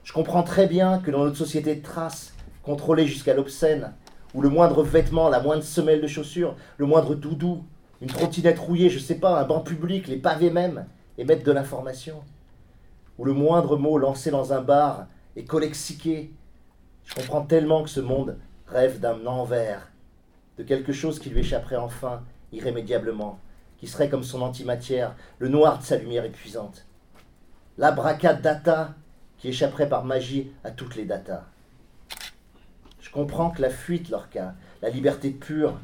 Je 0.04 0.14
comprends 0.14 0.44
très 0.44 0.68
bien 0.68 1.00
que 1.00 1.12
dans 1.12 1.24
notre 1.24 1.38
société 1.38 1.76
de 1.76 1.82
traces, 1.82 2.34
contrôlée 2.64 3.08
jusqu'à 3.08 3.34
l'obscène, 3.34 3.94
où 4.34 4.42
le 4.42 4.50
moindre 4.50 4.84
vêtement, 4.84 5.30
la 5.30 5.40
moindre 5.40 5.64
semelle 5.64 6.02
de 6.02 6.08
chaussure, 6.08 6.56
le 6.78 6.86
moindre 6.86 7.16
doudou, 7.16 7.64
une 8.02 8.10
trottinette 8.10 8.60
rouillée, 8.60 8.90
je 8.90 9.00
sais 9.00 9.16
pas, 9.16 9.40
un 9.40 9.46
banc 9.46 9.62
public, 9.62 10.08
les 10.08 10.18
pavés 10.18 10.50
même, 10.50 10.86
émettent 11.18 11.46
de 11.46 11.52
l'information, 11.52 12.22
où 13.18 13.24
le 13.24 13.34
moindre 13.34 13.78
mot 13.78 13.98
lancé 13.98 14.32
dans 14.32 14.52
un 14.52 14.62
bar 14.62 15.08
est 15.38 15.46
collexiqué, 15.46 16.32
je 17.06 17.16
comprends 17.16 17.44
tellement 17.44 17.84
que 17.84 17.90
ce 17.90 18.02
monde 18.02 18.38
rêve 18.68 19.00
d'un 19.00 19.26
envers, 19.26 19.90
de 20.58 20.64
quelque 20.64 20.92
chose 20.92 21.20
qui 21.20 21.30
lui 21.30 21.40
échapperait 21.40 21.78
enfin, 21.78 22.22
irrémédiablement 22.52 23.40
qui 23.78 23.88
serait 23.88 24.10
comme 24.10 24.24
son 24.24 24.42
antimatière, 24.42 25.16
le 25.40 25.50
noir 25.50 25.80
de 25.80 25.84
sa 25.84 25.98
lumière 25.98 26.26
épuisante. 26.26 26.86
L'abracadata 27.78 28.96
qui 29.38 29.50
échapperait 29.50 29.90
par 29.90 30.06
magie 30.06 30.52
à 30.64 30.72
toutes 30.72 30.96
les 30.96 31.06
datas. 31.06 31.44
Je 33.02 33.10
comprends 33.10 33.52
que 33.52 33.62
la 33.62 33.70
fuite, 33.70 34.10
leur 34.10 34.30
cas, 34.30 34.54
la 34.82 34.90
liberté 34.90 35.30
pure, 35.30 35.78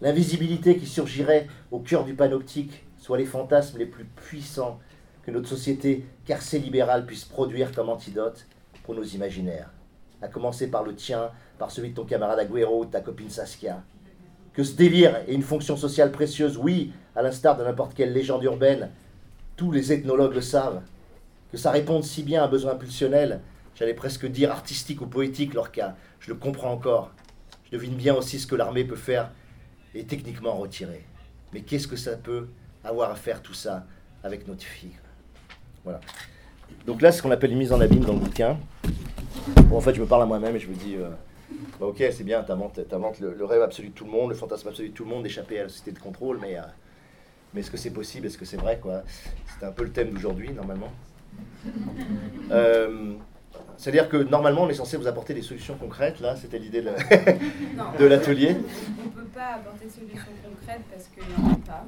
l'invisibilité 0.00 0.76
qui 0.76 0.86
surgirait 0.86 1.48
au 1.70 1.80
cœur 1.80 2.04
du 2.04 2.14
panoptique 2.14 2.84
soient 2.98 3.18
les 3.18 3.26
fantasmes 3.26 3.78
les 3.78 3.86
plus 3.86 4.04
puissants 4.04 4.80
que 5.22 5.30
notre 5.30 5.48
société 5.48 6.06
carcé-libérale 6.26 7.06
puisse 7.06 7.24
produire 7.24 7.72
comme 7.72 7.88
antidote 7.88 8.46
pour 8.82 8.94
nos 8.94 9.04
imaginaires. 9.04 9.70
À 10.22 10.28
commencer 10.28 10.70
par 10.70 10.82
le 10.82 10.94
tien, 10.94 11.30
par 11.58 11.70
celui 11.70 11.90
de 11.90 11.94
ton 11.94 12.04
camarade 12.04 12.38
Agüero 12.38 12.80
ou 12.80 12.84
de 12.86 12.90
ta 12.90 13.00
copine 13.00 13.30
Saskia 13.30 13.82
que 14.54 14.62
ce 14.62 14.74
délire 14.74 15.16
ait 15.16 15.34
une 15.34 15.42
fonction 15.42 15.76
sociale 15.76 16.12
précieuse, 16.12 16.56
oui, 16.56 16.92
à 17.16 17.22
l'instar 17.22 17.56
de 17.56 17.64
n'importe 17.64 17.94
quelle 17.94 18.12
légende 18.12 18.42
urbaine, 18.44 18.90
tous 19.56 19.70
les 19.70 19.92
ethnologues 19.92 20.34
le 20.34 20.40
savent, 20.40 20.82
que 21.52 21.56
ça 21.56 21.70
réponde 21.70 22.02
si 22.02 22.22
bien 22.22 22.42
à 22.42 22.46
un 22.46 22.48
besoin 22.48 22.72
impulsionnel, 22.72 23.40
j'allais 23.76 23.94
presque 23.94 24.26
dire 24.26 24.50
artistique 24.50 25.00
ou 25.00 25.06
poétique, 25.06 25.54
leur 25.54 25.70
cas, 25.70 25.94
je 26.20 26.30
le 26.30 26.36
comprends 26.36 26.72
encore. 26.72 27.12
Je 27.66 27.70
devine 27.72 27.94
bien 27.94 28.14
aussi 28.14 28.38
ce 28.38 28.46
que 28.46 28.56
l'armée 28.56 28.84
peut 28.84 28.96
faire 28.96 29.30
et 29.94 30.04
techniquement 30.04 30.54
retirer. 30.54 31.04
Mais 31.52 31.60
qu'est-ce 31.60 31.86
que 31.86 31.96
ça 31.96 32.16
peut 32.16 32.48
avoir 32.82 33.10
à 33.10 33.14
faire 33.14 33.42
tout 33.42 33.54
ça 33.54 33.86
avec 34.22 34.48
notre 34.48 34.64
fille? 34.64 34.96
Voilà. 35.84 36.00
Donc 36.86 37.00
là, 37.00 37.12
c'est 37.12 37.18
ce 37.18 37.22
qu'on 37.22 37.30
appelle 37.30 37.52
une 37.52 37.58
mise 37.58 37.72
en 37.72 37.80
abîme 37.80 38.04
dans 38.04 38.14
le 38.14 38.18
bouquin. 38.18 38.58
Bon, 39.66 39.76
en 39.76 39.80
fait, 39.80 39.94
je 39.94 40.00
me 40.00 40.06
parle 40.06 40.22
à 40.22 40.26
moi-même 40.26 40.56
et 40.56 40.58
je 40.58 40.68
me 40.68 40.74
dis, 40.74 40.96
euh, 40.96 41.10
Bah, 41.78 41.86
ok, 41.86 42.02
c'est 42.10 42.24
bien, 42.24 42.42
tu 42.42 42.52
inventes, 42.52 42.78
le, 43.20 43.34
le, 43.34 43.44
rêve 43.44 43.62
absolu 43.62 43.88
de 43.88 43.94
tout 43.94 44.04
le 44.04 44.10
monde, 44.10 44.30
le 44.30 44.36
fantasme 44.36 44.68
absolu 44.68 44.88
de 44.88 44.94
tout 44.94 45.04
le 45.04 45.10
monde 45.10 45.22
d'échapper 45.22 45.60
à 45.60 45.64
la 45.64 45.68
société 45.68 45.92
de 45.92 45.98
contrôle, 45.98 46.38
mais, 46.40 46.56
euh, 46.56 46.62
mais 47.54 47.60
est-ce 47.60 47.70
que 47.70 47.76
c'est 47.76 47.90
possible 47.90 48.26
Est-ce 48.26 48.36
que 48.36 48.44
c'est 48.44 48.56
vrai 48.56 48.78
quoi? 48.82 49.02
C'était 49.52 49.66
un 49.66 49.72
peu 49.72 49.84
le 49.84 49.90
thème 49.90 50.10
d'aujourd'hui, 50.10 50.52
normalement. 50.52 50.92
Euh, 52.50 53.14
c'est-à-dire 53.76 54.08
que 54.08 54.16
normalement, 54.16 54.62
on 54.62 54.68
est 54.68 54.74
censé 54.74 54.96
vous 54.96 55.06
apporter 55.06 55.34
des 55.34 55.42
solutions 55.42 55.76
concrètes, 55.76 56.20
là, 56.20 56.36
c'était 56.36 56.58
l'idée 56.58 56.82
de 56.82 56.90
l'atelier. 58.04 58.56
On 58.98 59.04
ne 59.04 59.10
peut 59.10 59.30
pas 59.32 59.54
apporter 59.54 59.86
de 59.86 59.90
solutions 59.90 60.32
concrètes 60.42 60.82
parce 60.90 61.08
qu'il 61.08 61.22
n'y 61.22 61.50
en 61.50 61.54
a 61.54 61.56
pas. 61.58 61.86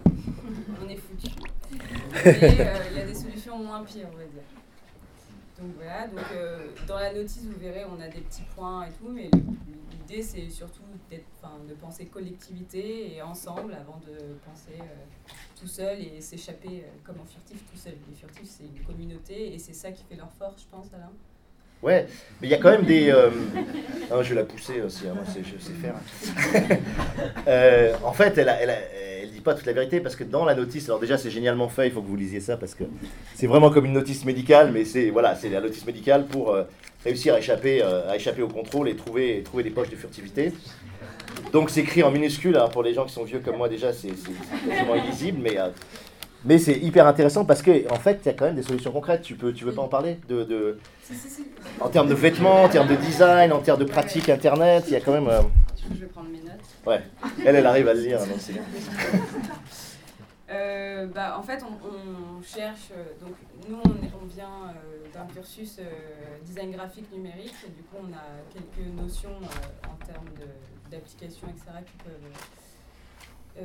On 0.85 0.89
est 0.89 0.97
foutu. 0.97 1.35
Mais 2.25 2.61
euh, 2.61 2.75
il 2.93 2.99
y 2.99 3.01
a 3.01 3.07
des 3.07 3.15
solutions 3.15 3.59
moins 3.59 3.83
pires, 3.83 4.07
on 4.13 4.17
va 4.17 4.25
dire. 4.25 4.43
Donc 5.59 5.71
voilà, 5.77 6.07
donc 6.07 6.25
euh, 6.35 6.67
dans 6.87 6.99
la 6.99 7.15
notice, 7.15 7.45
vous 7.45 7.59
verrez, 7.59 7.85
on 7.87 8.01
a 8.01 8.09
des 8.09 8.21
petits 8.21 8.45
points 8.55 8.85
et 8.85 8.91
tout, 8.91 9.11
mais 9.11 9.31
l'idée 10.09 10.23
c'est 10.23 10.49
surtout 10.51 10.83
de 11.69 11.75
penser 11.75 12.07
collectivité 12.07 13.15
et 13.15 13.23
ensemble 13.23 13.75
avant 13.75 14.01
de 14.07 14.17
penser 14.45 14.79
euh, 14.81 15.33
tout 15.59 15.67
seul 15.67 15.99
et 16.01 16.21
s'échapper 16.21 16.85
comme 17.05 17.17
en 17.21 17.25
furtif 17.25 17.59
tout 17.71 17.79
seul. 17.79 17.95
Les 18.09 18.17
furtifs, 18.17 18.49
c'est 18.59 18.65
une 18.65 18.85
communauté 18.85 19.55
et 19.55 19.59
c'est 19.59 19.75
ça 19.75 19.91
qui 19.91 20.05
fait 20.09 20.17
leur 20.17 20.31
force, 20.39 20.63
je 20.63 20.77
pense, 20.77 20.87
Alain. 20.95 21.11
Ouais, 21.83 22.07
mais 22.41 22.49
il 22.49 22.51
y 22.51 22.55
a 22.55 22.59
quand 22.59 22.71
même 22.71 22.85
des. 22.85 23.11
Euh... 23.11 23.31
Non, 24.11 24.23
je 24.23 24.31
vais 24.31 24.37
la 24.37 24.45
pousser 24.45 24.81
aussi, 24.81 25.07
hein, 25.07 25.15
moi 25.15 25.25
je 25.27 25.63
sais 25.63 25.73
faire. 25.73 25.95
euh, 27.47 27.95
en 28.03 28.13
fait, 28.13 28.39
elle, 28.39 28.49
elle, 28.61 28.71
elle, 29.23 29.31
dit 29.31 29.41
pas 29.41 29.55
toute 29.55 29.67
la 29.67 29.75
vérité 29.75 30.01
parce 30.01 30.17
que 30.17 30.25
dans 30.25 30.45
la 30.45 30.55
notice, 30.55 30.87
alors 30.87 31.01
déjà 31.01 31.19
c'est 31.19 31.31
génialement 31.31 31.69
fait, 31.69 31.89
il 31.89 31.93
faut 31.93 32.01
que 32.01 32.07
vous 32.07 32.17
lisiez 32.17 32.41
ça 32.41 32.57
parce 32.57 32.75
que 32.75 32.85
c'est 33.35 33.47
vraiment 33.47 33.71
comme 33.71 33.85
une 33.85 33.93
notice 33.93 34.25
médicale, 34.25 34.73
mais 34.73 34.85
c'est 34.85 35.11
voilà, 35.11 35.35
c'est 35.35 35.51
la 35.51 35.61
notice 35.61 35.85
médicale 35.85 36.27
pour 36.27 36.51
euh, 36.51 36.65
réussir 37.07 37.35
à 37.35 37.39
échapper, 37.39 37.83
euh, 37.83 38.11
à 38.11 38.17
échapper 38.17 38.43
au 38.43 38.49
contrôle 38.49 38.89
et 38.89 38.97
trouver, 38.97 39.43
trouver 39.43 39.63
des 39.63 39.71
poches 39.71 39.91
de 39.91 39.97
furtivité. 39.97 40.53
Donc 41.53 41.71
c'est 41.71 41.81
écrit 41.81 42.03
en 42.03 42.11
minuscule, 42.11 42.57
hein, 42.57 42.69
pour 42.73 42.83
les 42.83 42.93
gens 42.95 43.05
qui 43.07 43.15
sont 43.15 43.25
vieux 43.25 43.41
comme 43.45 43.57
moi 43.57 43.69
déjà, 43.69 43.93
c'est 43.93 44.13
vraiment 44.67 44.97
illisible, 44.97 45.39
mais 45.41 45.57
euh, 45.59 45.69
mais 46.45 46.59
c'est 46.59 46.79
hyper 46.89 47.07
intéressant 47.07 47.45
parce 47.45 47.63
que 47.63 47.73
en 47.91 48.01
fait, 48.05 48.21
il 48.23 48.27
y 48.27 48.31
a 48.31 48.35
quand 48.35 48.47
même 48.47 48.55
des 48.55 48.63
solutions 48.63 48.93
concrètes. 48.93 49.23
Tu 49.23 49.35
peux, 49.35 49.53
tu 49.53 49.65
veux 49.65 49.73
pas 49.73 49.83
en 49.83 49.89
parler 49.89 50.19
de, 50.29 50.45
de... 50.45 50.79
En 51.81 51.89
termes 51.89 52.09
de 52.09 52.15
vêtements, 52.15 52.63
en 52.65 52.69
termes 52.69 52.89
de 52.89 52.95
design, 52.95 53.53
en 53.53 53.61
termes 53.61 53.81
de 53.81 53.85
pratique 53.97 54.29
internet, 54.29 54.85
il 54.87 54.93
y 54.93 54.97
a 54.97 55.01
quand 55.01 55.13
même. 55.13 55.29
Euh... 55.29 55.43
Je 55.95 56.01
vais 56.01 56.07
prendre 56.07 56.29
mes 56.31 56.43
notes? 56.49 56.67
Ouais. 56.87 57.01
Elle, 57.45 57.57
elle 57.57 57.67
arrive 57.67 57.89
à 57.89 57.95
le 57.95 58.01
lire, 58.01 58.19
donc 58.21 58.39
c'est 58.39 58.53
bien. 58.53 58.63
Euh, 60.49 61.07
bah, 61.09 61.39
en 61.39 61.43
fait, 61.43 61.63
on, 61.63 62.43
cherche. 62.43 62.91
Euh, 62.93 63.05
donc, 63.21 63.35
nous, 63.69 63.79
on, 63.85 64.27
vient 64.27 64.69
euh, 64.69 65.13
d'un 65.13 65.27
cursus 65.27 65.81
design 66.45 66.73
graphique 66.73 67.11
numérique. 67.13 67.55
Et 67.67 67.71
du 67.71 67.83
coup, 67.83 67.97
on 68.01 68.13
a 68.13 68.53
quelques 68.53 68.87
notions 68.95 69.37
en 69.85 70.05
termes 70.05 70.29
d'applications, 70.91 71.49
etc., 71.49 71.65
qui 71.85 72.05
peuvent 72.05 73.65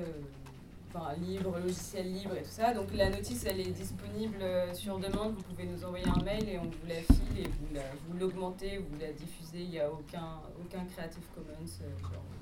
enfin, 0.94 1.14
libre, 1.18 1.58
logiciel 1.60 2.12
libre 2.12 2.36
et 2.36 2.44
tout 2.44 2.50
ça. 2.50 2.74
Donc 2.74 2.94
la 2.94 3.10
notice, 3.10 3.46
elle 3.46 3.60
est 3.60 3.72
disponible 3.72 4.44
sur 4.74 4.98
demande. 4.98 5.36
Vous 5.36 5.44
pouvez 5.44 5.66
nous 5.66 5.84
envoyer 5.86 6.08
un 6.08 6.24
mail 6.24 6.50
et 6.50 6.58
on 6.58 6.64
vous 6.64 6.88
la 6.88 6.96
file 6.96 7.40
et 7.40 7.44
vous, 7.48 7.76
la, 7.76 7.82
vous 8.08 8.18
l'augmentez, 8.18 8.78
vous 8.78 9.00
la 9.00 9.12
diffusez. 9.12 9.60
Il 9.60 9.70
n'y 9.70 9.80
a 9.80 9.92
aucun, 9.92 10.40
aucun 10.60 10.84
Creative 10.86 11.26
Commons. 11.36 12.41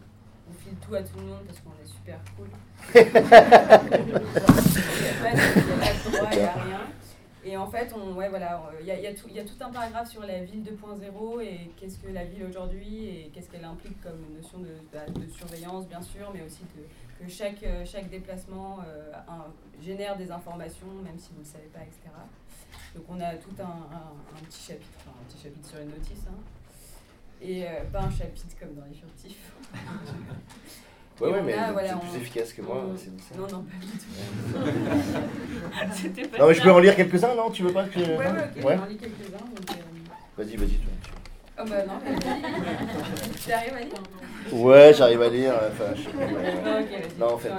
On 0.50 0.54
file 0.54 0.78
tout 0.78 0.96
à 0.96 1.02
tout 1.02 1.18
le 1.20 1.26
monde 1.26 1.44
parce 1.46 1.60
qu'on 1.60 1.72
est 1.72 1.88
super 1.88 2.20
cool. 2.36 2.48
il 2.96 3.02
n'y 3.02 3.18
a 5.08 5.14
pas 5.22 5.32
de 5.32 6.12
droit, 6.12 6.30
il 6.32 6.38
n'y 6.40 6.44
a 6.44 6.54
rien. 6.54 6.82
Et 7.46 7.56
en 7.56 7.68
fait, 7.68 7.94
on, 7.96 8.14
ouais, 8.16 8.30
voilà, 8.30 8.70
il 8.82 8.86
y, 8.86 8.92
a, 8.92 9.00
y, 9.00 9.08
a 9.08 9.14
tout, 9.14 9.30
y 9.30 9.40
a 9.40 9.44
tout 9.46 9.56
un 9.62 9.70
paragraphe 9.70 10.10
sur 10.10 10.22
la 10.22 10.44
ville 10.44 10.62
2.0 10.62 11.42
et 11.42 11.72
qu'est-ce 11.78 11.98
que 11.98 12.12
la 12.12 12.26
ville 12.26 12.44
aujourd'hui 12.44 13.06
et 13.06 13.32
qu'est-ce 13.34 13.50
qu'elle 13.50 13.64
implique 13.64 14.00
comme 14.02 14.20
notion 14.36 14.60
de, 14.60 14.68
de, 14.68 15.26
de, 15.26 15.32
surveillance, 15.32 15.88
bien 15.88 16.02
sûr, 16.02 16.32
mais 16.34 16.44
aussi 16.44 16.62
que 16.76 17.30
chaque, 17.30 17.66
chaque 17.86 18.10
déplacement 18.10 18.80
euh, 18.86 19.14
un, 19.28 19.46
génère 19.82 20.18
des 20.18 20.30
informations, 20.32 20.88
même 21.04 21.18
si 21.18 21.30
vous 21.30 21.40
ne 21.40 21.46
le 21.46 21.50
savez 21.50 21.70
pas, 21.74 21.80
etc. 21.80 22.10
Donc 22.94 23.06
on 23.08 23.20
a 23.22 23.34
tout 23.36 23.56
un, 23.60 23.64
un, 23.64 24.38
un 24.38 24.44
petit 24.46 24.62
chapitre, 24.62 24.90
enfin 25.00 25.18
un 25.20 25.32
petit 25.32 25.44
chapitre 25.44 25.70
sur 25.70 25.80
une 25.80 25.90
notice, 25.90 26.26
hein, 26.28 26.38
et 27.42 27.66
euh, 27.66 27.68
pas 27.92 28.02
un 28.02 28.12
chapitre 28.12 28.56
comme 28.60 28.76
dans 28.76 28.86
les 28.86 28.96
furtifs. 28.96 29.52
Ouais, 31.22 31.30
ouais, 31.30 31.42
mais 31.42 31.54
c'est 31.54 31.72
voilà, 31.74 31.96
plus 31.96 32.10
on... 32.12 32.16
efficace 32.16 32.54
que 32.54 32.62
moi, 32.62 32.86
c'est 32.96 33.06
ça. 33.06 33.38
Non, 33.38 33.48
non, 33.48 33.64
pas 33.64 33.76
du 33.82 33.92
tout. 33.92 34.08
pas 36.30 36.38
non, 36.38 36.48
mais 36.48 36.54
je 36.54 36.62
peux 36.62 36.72
en 36.72 36.80
lire 36.80 36.96
quelques-uns, 36.96 37.36
non 37.36 37.52
Tu 37.52 37.64
veux 37.64 37.74
pas 37.74 37.84
que. 37.86 38.00
Ouais, 38.00 38.18
ouais, 38.18 38.28
ok, 38.58 38.66
ouais. 38.66 38.78
j'en 38.78 38.86
lis 38.86 38.98
quelques-uns. 38.98 39.36
Euh... 39.36 39.74
Vas-y, 40.38 40.56
vas-y, 40.56 40.78
toi. 40.78 40.92
Oh 41.62 41.66
bah 41.68 41.84
non, 41.86 42.00
tu 43.44 43.52
arrives 43.52 43.74
à 43.74 43.82
lire 43.82 44.02
Ouais, 44.54 44.94
j'arrive 44.94 45.22
à 45.22 45.30
lire. 45.30 45.54
Enfin, 45.56 45.94
je... 45.94 46.10
Non, 46.10 46.80
ok, 46.80 46.90
vas-y. 46.90 47.20
Non, 47.20 47.34
en 47.34 47.38
fait, 47.38 47.50
non, 47.50 47.58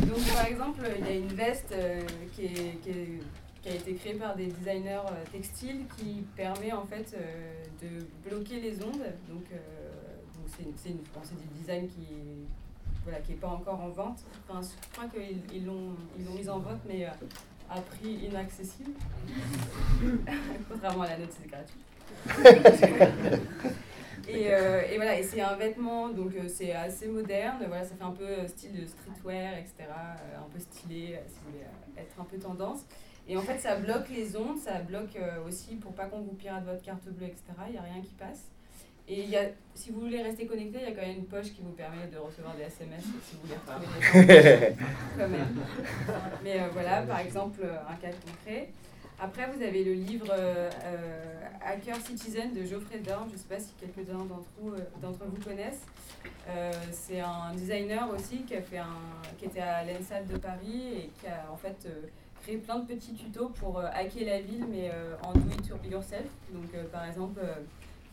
Donc, 0.00 0.34
par 0.34 0.46
exemple, 0.46 0.80
il 0.98 1.06
y 1.06 1.10
a 1.10 1.14
une 1.14 1.28
veste 1.28 1.72
euh, 1.72 2.00
qui, 2.34 2.46
est, 2.46 2.80
qui, 2.82 2.90
est, 2.90 3.20
qui, 3.62 3.68
a 3.68 3.74
été 3.74 3.94
créée 3.94 4.14
par 4.14 4.36
des 4.36 4.46
designers 4.46 5.00
euh, 5.06 5.24
textiles 5.30 5.84
qui 5.96 6.24
permet 6.36 6.72
en 6.72 6.84
fait 6.84 7.14
euh, 7.14 7.64
de 7.80 8.06
bloquer 8.28 8.60
les 8.60 8.82
ondes. 8.82 9.06
Donc, 9.28 9.48
donc 9.50 10.46
c'est, 10.46 10.66
c'est, 10.76 10.90
une, 10.90 10.96
bon, 10.96 11.20
c'est 11.22 11.40
du 11.40 11.46
design 11.58 11.88
qui 11.88 12.06
voilà, 13.04 13.20
qui 13.20 13.32
n'est 13.32 13.38
pas 13.38 13.48
encore 13.48 13.80
en 13.80 13.88
vente. 13.88 14.20
Enfin, 14.48 14.60
je 14.60 14.68
crois 14.92 15.08
qu'ils 15.08 15.40
ils 15.52 15.66
l'ont, 15.66 15.96
ils 16.18 16.24
l'ont 16.24 16.34
mise 16.34 16.48
en 16.48 16.60
vente, 16.60 16.80
mais 16.86 17.08
à 17.72 17.80
prix 17.80 18.26
inaccessible. 18.26 18.92
Contrairement 20.70 21.02
à 21.02 21.08
la 21.08 21.18
note, 21.18 21.30
c'est 21.30 21.48
gratuit. 21.48 21.80
et, 24.28 24.52
euh, 24.52 24.82
et, 24.90 24.96
voilà, 24.96 25.18
et 25.18 25.22
c'est 25.22 25.40
un 25.40 25.56
vêtement, 25.56 26.10
donc 26.10 26.34
euh, 26.34 26.46
c'est 26.48 26.72
assez 26.72 27.08
moderne, 27.08 27.64
voilà, 27.66 27.84
ça 27.84 27.94
fait 27.96 28.04
un 28.04 28.12
peu 28.12 28.24
euh, 28.24 28.46
style 28.46 28.78
de 28.80 28.86
streetwear, 28.86 29.54
etc., 29.54 29.74
euh, 29.80 30.38
un 30.38 30.48
peu 30.52 30.58
stylé, 30.58 31.18
si 31.26 31.36
vous 31.44 31.52
voulez 31.52 31.64
être 31.96 32.20
un 32.20 32.24
peu 32.24 32.36
tendance. 32.38 32.84
Et 33.28 33.36
en 33.36 33.42
fait, 33.42 33.58
ça 33.58 33.76
bloque 33.76 34.08
les 34.10 34.36
ondes, 34.36 34.58
ça 34.58 34.80
bloque 34.80 35.16
aussi 35.46 35.76
pour 35.76 35.92
pas 35.92 36.06
qu'on 36.06 36.20
vous 36.20 36.34
pirate 36.34 36.64
votre 36.64 36.82
carte 36.82 37.04
bleue, 37.04 37.26
etc., 37.26 37.42
il 37.68 37.72
n'y 37.72 37.78
a 37.78 37.82
rien 37.82 38.02
qui 38.02 38.14
passe. 38.14 38.48
Et 39.08 39.22
y 39.24 39.36
a, 39.36 39.42
si 39.74 39.90
vous 39.90 40.00
voulez 40.00 40.22
rester 40.22 40.46
connecté, 40.46 40.78
il 40.80 40.88
y 40.88 40.92
a 40.92 40.94
quand 40.94 41.06
même 41.06 41.18
une 41.18 41.26
poche 41.26 41.52
qui 41.52 41.60
vous 41.62 41.72
permet 41.72 42.06
de 42.06 42.18
recevoir 42.18 42.54
des 42.56 42.62
SMS 42.62 43.02
si 43.24 43.36
vous 43.36 43.42
voulez 43.42 43.54
retrouver 43.54 43.86
gens 44.00 44.76
quand 45.18 45.28
même. 45.28 45.56
Mais 46.44 46.68
voilà, 46.72 47.02
par 47.02 47.18
exemple, 47.18 47.60
un 47.88 47.94
cas 47.96 48.10
concret. 48.24 48.70
Après, 49.24 49.46
vous 49.46 49.62
avez 49.62 49.84
le 49.84 49.92
livre 49.92 50.26
euh, 50.30 50.68
Hacker 51.64 51.96
Citizen 51.96 52.52
de 52.54 52.64
Geoffrey 52.64 52.98
Dorn. 52.98 53.28
Je 53.28 53.34
ne 53.34 53.38
sais 53.38 53.48
pas 53.48 53.60
si 53.60 53.72
quelques-uns 53.74 54.24
d'entre 54.24 54.48
vous, 54.58 54.70
euh, 54.70 54.78
d'entre 55.00 55.24
vous 55.26 55.40
connaissent. 55.40 55.86
Euh, 56.48 56.72
c'est 56.90 57.20
un 57.20 57.52
designer 57.54 58.08
aussi 58.10 58.38
qui, 58.42 58.56
a 58.56 58.62
fait 58.62 58.78
un, 58.78 58.96
qui 59.38 59.44
était 59.44 59.60
à 59.60 59.84
l'ENSAD 59.84 60.26
de 60.26 60.38
Paris 60.38 60.82
et 60.96 61.10
qui 61.20 61.28
a 61.28 61.46
en 61.52 61.56
fait 61.56 61.86
créé 62.42 62.58
plein 62.58 62.80
de 62.80 62.86
petits 62.86 63.14
tutos 63.14 63.48
pour 63.50 63.78
hacker 63.78 64.26
la 64.26 64.40
ville, 64.40 64.66
mais 64.68 64.90
en 65.22 65.32
do 65.32 65.40
it 65.50 65.90
yourself. 65.90 66.26
Donc, 66.52 66.72
par 66.90 67.06
exemple, 67.06 67.40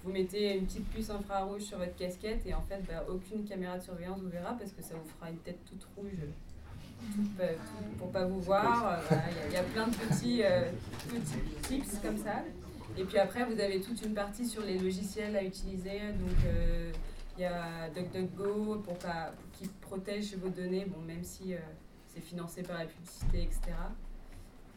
vous 0.03 0.11
mettez 0.11 0.57
une 0.57 0.65
petite 0.65 0.87
puce 0.89 1.09
infrarouge 1.09 1.61
sur 1.61 1.77
votre 1.77 1.95
casquette 1.95 2.45
et 2.45 2.53
en 2.53 2.61
fait, 2.61 2.81
bah, 2.87 3.05
aucune 3.09 3.43
caméra 3.43 3.77
de 3.77 3.83
surveillance 3.83 4.19
vous 4.21 4.29
verra 4.29 4.53
parce 4.57 4.71
que 4.71 4.81
ça 4.81 4.93
vous 4.95 5.09
fera 5.17 5.29
une 5.29 5.39
tête 5.39 5.59
toute 5.65 5.85
rouge 5.95 6.27
pour 7.97 8.11
pas 8.11 8.25
vous 8.25 8.41
voir. 8.41 8.99
Il 9.11 9.15
euh, 9.15 9.49
y, 9.49 9.53
y, 9.53 9.57
a 9.57 9.63
plein 9.63 9.87
de 9.87 9.95
petits, 9.95 10.43
euh, 10.43 10.69
petits 11.07 11.81
tips 11.81 11.99
comme 12.01 12.17
ça. 12.17 12.43
Et 12.97 13.03
puis 13.03 13.17
après, 13.17 13.45
vous 13.45 13.59
avez 13.59 13.81
toute 13.81 14.01
une 14.03 14.13
partie 14.13 14.45
sur 14.45 14.63
les 14.63 14.77
logiciels 14.77 15.35
à 15.35 15.43
utiliser. 15.43 15.99
Donc, 16.13 16.37
euh, 16.45 16.91
il 17.37 17.41
y 17.41 17.45
a 17.45 17.89
DuckDuckGo 17.95 18.81
pour, 18.83 18.97
pas, 18.97 19.31
pour 19.37 19.51
qui 19.51 19.67
protège 19.81 20.35
vos 20.35 20.49
données, 20.49 20.85
bon, 20.85 21.01
même 21.01 21.23
si 21.23 21.53
c'est 22.07 22.19
financé 22.19 22.63
par 22.63 22.79
la 22.79 22.85
publicité, 22.85 23.43
etc. 23.43 23.71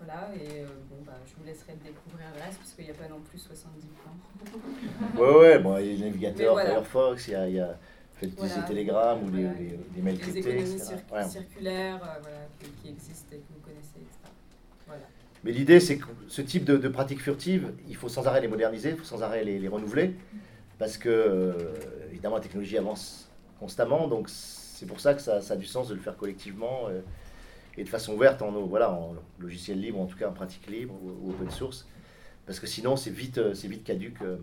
Voilà, 0.05 0.31
et 0.35 0.65
bon, 0.91 0.97
bah, 1.07 1.13
je 1.25 1.35
vous 1.37 1.45
laisserai 1.45 1.75
découvrir 1.85 2.27
le 2.35 2.43
reste 2.43 2.59
parce 2.59 2.73
qu'il 2.73 2.85
n'y 2.85 2.91
a 2.91 2.95
pas 2.95 3.09
non 3.09 3.21
plus 3.21 3.39
70 3.39 3.87
points. 3.87 5.21
ouais, 5.23 5.39
ouais, 5.39 5.59
bon, 5.59 5.79
il 5.79 5.87
y 5.87 5.91
a 5.91 5.97
les 5.97 6.05
navigateurs, 6.05 6.55
voilà. 6.55 6.71
Firefox, 6.71 7.29
il 7.29 7.31
y 7.33 7.35
a, 7.37 7.49
y 7.49 7.61
a 7.61 7.79
voilà. 8.37 8.63
Telegram 8.63 9.19
ou 9.23 9.31
les, 9.31 9.43
les, 9.43 9.79
les, 9.97 10.03
mails 10.03 10.19
cryptés, 10.19 10.41
Les 10.41 10.49
économies 10.49 10.79
cir 10.79 10.97
ouais. 11.13 11.25
circulaires 11.25 11.97
euh, 11.97 12.21
voilà, 12.23 12.39
qui, 12.61 12.71
qui, 12.71 12.89
existent 12.91 13.35
et 13.35 13.39
que 13.39 13.53
vous 13.53 13.61
connaissez, 13.61 13.97
etc. 13.97 14.33
Voilà. 14.87 15.03
Mais 15.45 15.53
l'idée, 15.53 15.81
c'est 15.81 15.99
que 15.99 16.07
ce 16.29 16.43
type 16.43 16.65
de, 16.65 16.77
de 16.77 16.89
pratiques 16.89 17.21
furtives, 17.21 17.73
il 17.89 17.97
faut 17.97 18.09
sans 18.09 18.27
arrêt 18.27 18.41
les 18.41 18.49
moderniser, 18.49 18.91
il 18.91 18.97
faut 18.97 19.05
sans 19.05 19.23
arrêt 19.23 19.45
les, 19.45 19.59
les 19.59 19.69
renouveler, 19.69 20.15
parce 20.79 20.99
que, 20.99 21.09
euh, 21.09 21.75
évidemment, 22.11 22.37
la 22.37 22.43
technologie 22.43 22.79
avance 22.79 23.29
constamment, 23.59 24.09
donc 24.09 24.29
c'est 24.29 24.87
pour 24.87 25.01
ça 25.01 25.15
que 25.15 25.21
ça, 25.23 25.41
ça, 25.41 25.55
a 25.55 25.57
du 25.57 25.67
sens 25.67 25.89
de 25.89 25.95
le 25.95 26.01
faire 26.01 26.17
collectivement 26.17 26.89
euh, 26.89 27.01
et 27.79 27.85
de 27.85 27.89
façon 27.89 28.15
ouverte, 28.15 28.43
en, 28.43 28.51
voilà, 28.67 28.93
en 28.93 29.15
logiciel 29.39 29.81
libre, 29.81 30.01
en 30.01 30.07
tout 30.07 30.17
cas 30.17 30.29
en 30.29 30.33
pratique 30.33 30.67
libre 30.67 30.95
ou, 31.03 31.29
ou 31.29 31.31
open 31.31 31.51
source, 31.51 31.87
parce 32.47 32.61
que 32.61 32.67
sinon, 32.67 32.97
c'est 32.97 33.11
vite, 33.11 33.41
c'est 33.55 33.69
vite 33.69 33.85
caduque 33.85 34.21
euh, 34.23 34.37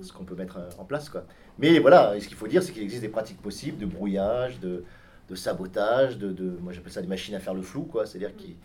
ce 0.00 0.12
qu'on 0.12 0.24
peut 0.24 0.34
mettre 0.36 0.58
en 0.78 0.84
place. 0.84 1.08
Quoi. 1.08 1.24
Mais 1.58 1.78
voilà, 1.78 2.18
ce 2.20 2.26
qu'il 2.26 2.36
faut 2.36 2.46
dire, 2.46 2.62
c'est 2.62 2.72
qu'il 2.72 2.82
existe 2.82 3.02
des 3.02 3.08
pratiques 3.08 3.42
possibles 3.42 3.78
de 3.78 3.86
brouillage, 3.86 4.60
de, 4.60 4.84
de 5.28 5.34
sabotage, 5.34 6.18
de, 6.18 6.32
de 6.32 6.56
moi 6.60 6.72
j'appelle 6.72 6.92
ça 6.92 7.02
des 7.02 7.08
machines 7.08 7.34
à 7.34 7.40
faire 7.40 7.54
le 7.54 7.62
flou, 7.62 7.82
quoi. 7.82 8.06
C'est-à-dire 8.06 8.34
qui, 8.36 8.56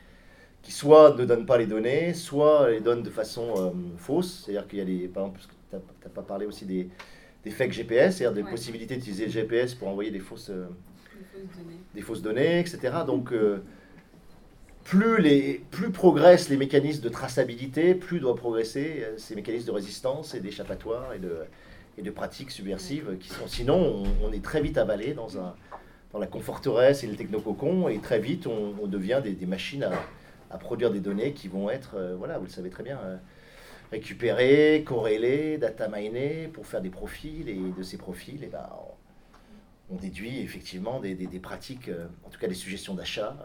qui 0.62 0.72
soit 0.72 1.16
ne 1.16 1.26
donnent 1.26 1.46
pas 1.46 1.58
les 1.58 1.68
données, 1.68 2.14
soit 2.14 2.70
les 2.70 2.80
donnent 2.80 3.04
de 3.04 3.10
façon 3.10 3.54
euh, 3.58 3.72
fausse. 3.98 4.44
C'est-à-dire 4.46 4.68
qu'il 4.68 4.80
y 4.80 4.82
a 4.82 4.86
des, 4.86 5.08
par 5.08 5.24
exemple, 5.26 5.42
tu 5.70 5.76
n'as 5.76 6.10
pas 6.14 6.22
parlé 6.22 6.46
aussi 6.46 6.66
des, 6.66 6.90
des 7.44 7.52
fake 7.52 7.72
GPS, 7.72 8.18
c'est-à-dire 8.18 8.44
des 8.44 8.50
possibilités 8.50 8.96
d'utiliser 8.96 9.26
le 9.26 9.32
GPS 9.32 9.74
pour 9.76 9.88
envoyer 9.88 10.12
des 10.12 10.20
fausses, 10.20 10.52
des 11.94 12.02
fausses, 12.02 12.22
données. 12.22 12.60
etc. 12.60 12.80
Donc, 13.06 13.34
plus, 14.86 15.20
les, 15.20 15.66
plus 15.72 15.92
progressent 15.92 16.48
les 16.48 16.58
mécanismes 16.58 17.04
de 17.04 17.10
traçabilité, 17.10 17.96
plus 17.96 18.22
doivent 18.22 18.38
progresser 18.38 19.06
ces 19.18 19.36
mécanismes 19.36 19.68
de 19.68 19.72
résistance 19.72 20.36
et 20.36 20.40
d'échappatoire 20.40 21.12
et 21.14 21.20
de, 21.20 21.40
et 21.98 22.02
de 22.02 22.12
pratiques 22.12 22.52
subversives 22.52 23.18
qui 23.20 23.30
sont. 23.30 23.48
Sinon, 23.48 24.04
on, 24.24 24.32
est 24.32 24.44
très 24.44 24.62
vite 24.62 24.78
avalé 24.78 25.14
dans, 25.14 25.40
un, 25.40 25.56
dans 26.14 26.20
la 26.20 26.28
conforteresse 26.28 27.04
et 27.04 27.08
le 27.08 27.16
technococon, 27.16 27.88
et 27.88 28.00
très 28.00 28.20
vite, 28.20 28.48
on, 28.48 28.88
devient 28.88 29.22
des, 29.24 29.46
machines 29.46 29.84
à, 29.84 29.92
à, 30.52 30.58
produire 30.58 30.92
des 30.92 31.00
données 31.00 31.34
qui 31.34 31.48
vont 31.48 31.70
être, 31.70 31.96
euh, 31.96 32.16
voilà, 32.16 32.38
vous 32.38 32.46
le 32.46 32.52
savez 32.52 32.70
très 32.70 32.84
bien, 32.84 33.00
euh, 33.04 33.18
récupérées, 33.92 34.84
corrélées, 34.86 35.58
data 35.58 35.88
minées 35.88 36.48
pour 36.54 36.68
faire 36.68 36.82
des 36.82 36.90
profils, 36.90 37.50
et 37.50 37.60
de 37.76 37.84
ces 37.84 37.98
profils, 37.98 38.44
et 38.44 38.48
eh 38.48 38.52
ben, 38.52 38.70
on, 39.90 39.96
déduit 39.96 40.42
effectivement 40.42 41.00
des, 41.00 41.16
des, 41.16 41.40
pratiques, 41.40 41.90
euh, 41.90 42.08
en 42.26 42.30
tout 42.30 42.40
cas 42.40 42.48
des 42.48 42.56
suggestions 42.56 42.94
d'achat 42.94 43.38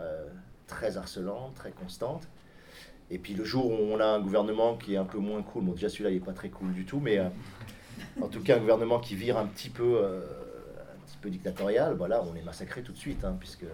très 0.70 0.96
harcelantes, 0.96 1.54
très 1.54 1.72
constantes. 1.72 2.26
Et 3.10 3.18
puis 3.18 3.34
le 3.34 3.44
jour 3.44 3.66
où 3.66 3.92
on 3.92 4.00
a 4.00 4.06
un 4.06 4.20
gouvernement 4.20 4.76
qui 4.76 4.94
est 4.94 4.96
un 4.96 5.04
peu 5.04 5.18
moins 5.18 5.42
cool, 5.42 5.64
bon 5.64 5.72
déjà 5.72 5.88
celui-là 5.88 6.10
il 6.10 6.14
n'est 6.14 6.24
pas 6.24 6.32
très 6.32 6.48
cool 6.48 6.72
du 6.72 6.84
tout, 6.84 7.00
mais 7.00 7.20
en 8.22 8.28
tout 8.28 8.40
cas 8.40 8.56
un 8.56 8.60
gouvernement 8.60 8.98
qui 9.00 9.16
vire 9.16 9.36
un 9.36 9.46
petit 9.46 9.68
peu, 9.68 9.98
euh, 9.98 10.20
un 10.20 11.06
petit 11.06 11.18
peu 11.20 11.28
dictatorial, 11.28 11.94
voilà, 11.94 12.22
on 12.22 12.34
est 12.36 12.42
massacré 12.42 12.82
tout 12.82 12.92
de 12.92 12.98
suite, 12.98 13.24
hein, 13.24 13.36
puisque 13.38 13.66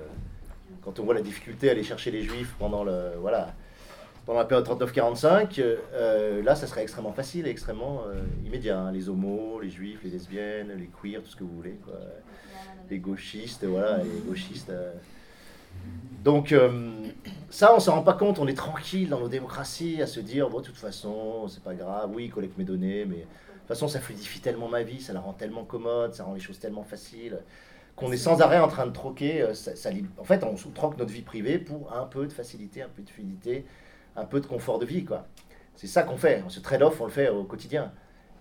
quand 0.82 0.98
on 0.98 1.04
voit 1.04 1.14
la 1.14 1.22
difficulté 1.22 1.68
à 1.68 1.72
aller 1.72 1.82
chercher 1.82 2.10
les 2.10 2.22
juifs 2.22 2.54
pendant, 2.58 2.82
le, 2.82 3.12
voilà, 3.20 3.54
pendant 4.24 4.38
la 4.38 4.46
période 4.46 4.66
39-45, 4.66 5.60
euh, 5.60 6.42
là 6.42 6.54
ça 6.54 6.66
serait 6.66 6.82
extrêmement 6.82 7.12
facile 7.12 7.46
et 7.46 7.50
extrêmement 7.50 8.04
euh, 8.06 8.22
immédiat. 8.46 8.78
Hein. 8.78 8.92
les 8.92 9.10
homos, 9.10 9.60
les 9.60 9.70
juifs, 9.70 10.00
les 10.02 10.10
lesbiennes, 10.10 10.72
les 10.78 10.88
queers, 10.88 11.22
tout 11.22 11.30
ce 11.30 11.36
que 11.36 11.44
vous 11.44 11.54
voulez, 11.54 11.78
les 12.88 12.98
gauchistes, 12.98 13.64
voilà, 13.64 13.98
les 13.98 14.20
gauchistes. 14.26 14.72
Donc, 16.24 16.54
ça, 17.50 17.72
on 17.72 17.76
ne 17.76 17.80
s'en 17.80 17.94
rend 17.94 18.02
pas 18.02 18.14
compte, 18.14 18.38
on 18.38 18.46
est 18.48 18.56
tranquille 18.56 19.08
dans 19.08 19.20
nos 19.20 19.28
démocraties 19.28 20.02
à 20.02 20.06
se 20.06 20.20
dire, 20.20 20.50
bon, 20.50 20.60
de 20.60 20.64
toute 20.64 20.76
façon, 20.76 21.46
c'est 21.48 21.62
pas 21.62 21.74
grave, 21.74 22.10
oui, 22.12 22.28
collecte 22.28 22.58
mes 22.58 22.64
données, 22.64 23.04
mais 23.04 23.16
de 23.16 23.22
toute 23.22 23.68
façon, 23.68 23.88
ça 23.88 24.00
fluidifie 24.00 24.40
tellement 24.40 24.68
ma 24.68 24.82
vie, 24.82 25.00
ça 25.00 25.12
la 25.12 25.20
rend 25.20 25.32
tellement 25.32 25.64
commode, 25.64 26.14
ça 26.14 26.24
rend 26.24 26.34
les 26.34 26.40
choses 26.40 26.58
tellement 26.58 26.84
faciles, 26.84 27.38
qu'on 27.96 28.12
est 28.12 28.16
sans 28.16 28.40
arrêt 28.42 28.58
en 28.58 28.68
train 28.68 28.86
de 28.86 28.92
troquer. 28.92 29.42
Euh, 29.42 29.54
ça, 29.54 29.90
en 30.18 30.24
fait, 30.24 30.44
on 30.44 30.54
troque 30.72 30.98
notre 30.98 31.12
vie 31.12 31.22
privée 31.22 31.58
pour 31.58 31.92
un 31.94 32.04
peu 32.04 32.26
de 32.26 32.32
facilité, 32.32 32.82
un 32.82 32.88
peu 32.88 33.02
de 33.02 33.10
fluidité, 33.10 33.64
un 34.16 34.24
peu 34.24 34.40
de 34.40 34.46
confort 34.46 34.78
de 34.78 34.86
vie. 34.86 35.04
quoi. 35.04 35.26
C'est 35.76 35.86
ça 35.86 36.02
qu'on 36.02 36.16
fait. 36.16 36.42
Ce 36.48 36.60
trade-off, 36.60 37.00
on 37.00 37.04
le 37.04 37.10
fait 37.10 37.28
au 37.28 37.44
quotidien. 37.44 37.92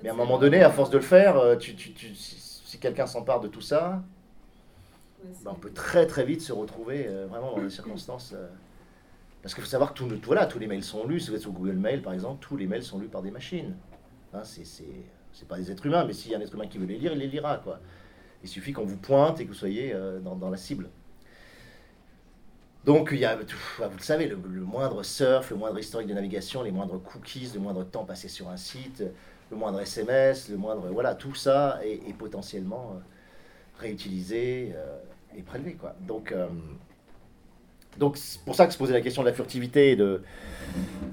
Mais 0.03 0.09
à 0.09 0.13
un 0.13 0.15
moment 0.15 0.37
donné, 0.37 0.61
à 0.61 0.69
force 0.69 0.89
de 0.89 0.97
le 0.97 1.03
faire, 1.03 1.37
euh, 1.37 1.55
si, 1.59 2.79
quelqu'un 2.79 3.07
s'empare 3.07 3.39
de 3.39 3.47
tout 3.47 3.61
ça, 3.61 4.03
ben, 5.43 5.51
on 5.51 5.55
peut 5.55 5.71
très 5.71 6.05
très 6.07 6.25
vite 6.25 6.41
se 6.41 6.53
retrouver 6.53 7.07
euh, 7.07 7.27
vraiment 7.27 7.55
dans 7.55 7.61
des 7.61 7.69
circonstances. 7.69 8.33
parce 9.41 9.53
qu'il 9.53 9.63
faut 9.63 9.69
savoir 9.69 9.93
que 9.93 9.97
tout, 9.99 10.09
voilà, 10.23 10.45
tous 10.45 10.59
les 10.59 10.67
mails 10.67 10.83
sont 10.83 11.07
lus. 11.07 11.21
Si 11.21 11.29
vous 11.29 11.35
êtes 11.35 11.41
sur 11.41 11.51
Google 11.51 11.75
Mail, 11.75 12.01
par 12.01 12.13
exemple, 12.13 12.45
tous 12.45 12.57
les 12.57 12.67
mails 12.67 12.83
sont 12.83 12.99
lus 12.99 13.07
par 13.07 13.21
des 13.21 13.31
machines. 13.31 13.75
Hein, 14.33 14.43
c'est 14.43 14.65
c'est 15.35 15.47
pas 15.47 15.57
des 15.57 15.69
êtres 15.69 15.85
humains, 15.85 16.05
mais 16.05 16.13
s'il 16.13 16.31
y 16.31 16.35
a 16.35 16.37
un 16.37 16.41
être 16.41 16.53
humain 16.53 16.67
qui 16.67 16.77
veut 16.77 16.85
les 16.85 16.97
lire, 16.97 17.11
il 17.11 17.19
les 17.19 17.27
lira. 17.27 17.57
Quoi. 17.57 17.79
Il 18.41 18.47
suffit 18.47 18.71
qu'on 18.71 18.85
vous 18.85 18.97
pointe 18.97 19.41
et 19.41 19.43
que 19.43 19.49
vous 19.49 19.55
soyez 19.55 19.91
euh, 19.93 20.19
dans, 20.19 20.49
la 20.49 20.55
cible. 20.55 20.89
Donc, 22.85 23.09
il 23.11 23.19
y 23.19 23.25
a, 23.25 23.35
bah, 23.35 23.43
vous 23.89 23.97
le 23.97 24.03
savez, 24.03 24.27
le, 24.27 24.37
moindre 24.37 25.03
surf, 25.03 25.49
le 25.49 25.57
moindre 25.57 25.77
historique 25.77 26.07
de 26.07 26.13
navigation, 26.13 26.63
les 26.63 26.71
moindres 26.71 27.01
cookies, 27.03 27.51
le 27.53 27.59
moindre 27.59 27.83
temps 27.83 28.05
passé 28.05 28.29
sur 28.29 28.49
un 28.49 28.55
site, 28.55 29.03
le 29.51 29.57
moindre 29.57 29.81
SMS, 29.81 30.47
le 30.47 30.55
moindre. 30.55 30.87
Voilà, 30.89 31.15
tout 31.15 31.35
ça 31.35 31.81
est, 31.83 32.13
potentiellement 32.13 32.93
euh, 32.95 32.99
réutilisé 33.81 34.71
euh, 34.73 34.97
et 35.37 35.41
prélevé. 35.41 35.73
Quoi. 35.73 35.95
Donc, 36.01 36.33
donc 37.97 38.17
c'est 38.17 38.41
pour 38.41 38.55
ça 38.55 38.67
que 38.67 38.73
se 38.73 38.77
poser 38.77 38.93
la 38.93 39.01
question 39.01 39.21
de 39.21 39.27
la 39.27 39.33
furtivité 39.33 39.91
et, 39.91 39.95
de, 39.95 40.21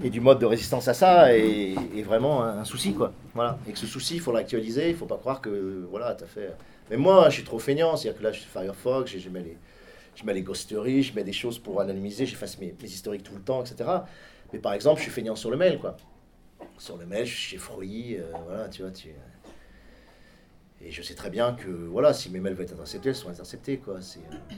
et 0.03 0.11
du 0.11 0.21
mode 0.21 0.39
de 0.41 0.47
résistance 0.47 0.89
à 0.89 0.95
ça 0.95 1.37
est, 1.37 2.03
vraiment 2.03 2.43
un, 2.43 2.65
souci. 2.65 2.93
Quoi. 2.93 3.13
Voilà. 3.35 3.59
Et 3.69 3.73
que 3.73 3.79
ce 3.79 3.87
souci, 3.87 4.15
il 4.15 4.21
faut 4.21 4.33
l'actualiser, 4.33 4.89
il 4.89 4.93
ne 4.93 4.97
faut 4.97 5.07
pas 5.07 5.19
croire 5.19 5.41
que 5.41 5.87
voilà, 5.91 6.15
tu 6.15 6.25
as 6.25 6.27
fait... 6.27 6.51
Mais 6.91 6.97
moi, 6.97 7.29
je 7.29 7.35
suis 7.35 7.45
trop 7.45 7.59
feignant, 7.59 7.97
c'est-à-dire 7.97 8.19
que 8.19 8.25
là, 8.25 8.33
je 8.33 8.41
suis 8.41 8.51
Firefox, 8.51 9.17
je 9.17 9.29
mets 9.29 9.43
les, 9.43 9.57
je 10.17 10.25
mets 10.25 10.35
les 10.35 10.43
ghosteries, 10.43 11.05
je 11.05 11.15
mets 11.15 11.25
des 11.25 11.33
choses 11.33 11.59
pour 11.59 11.81
anonymiser, 11.81 12.27
j'efface 12.27 12.59
mes, 12.59 12.75
mes 12.81 12.89
historiques 12.89 13.23
tout 13.23 13.35
le 13.35 13.41
temps, 13.41 13.63
etc. 13.65 13.89
Mais 14.53 14.59
par 14.59 14.73
exemple, 14.73 14.99
je 14.99 15.05
suis 15.05 15.13
feignant 15.13 15.37
sur 15.37 15.51
le 15.51 15.57
mail, 15.57 15.79
quoi. 15.79 15.97
Sur 16.79 16.97
le 16.97 17.07
mail, 17.07 17.25
je 17.25 17.35
suis 17.35 17.59
chez 17.59 18.19
euh, 18.19 18.25
voilà, 18.47 18.69
tu 18.69 18.83
vois, 18.83 18.91
tu... 18.91 19.09
Et 20.85 20.91
je 20.91 21.03
sais 21.03 21.15
très 21.15 21.31
bien 21.31 21.55
que, 21.55 21.69
voilà, 21.69 22.13
si 22.13 22.31
mes 22.31 22.41
mails 22.41 22.55
veulent 22.55 22.65
être 22.65 22.75
interceptés, 22.75 23.11
elles 23.11 23.15
sont 23.15 23.29
interceptés, 23.29 23.79
quoi. 23.79 24.01
C'est... 24.01 24.21
Euh, 24.21 24.55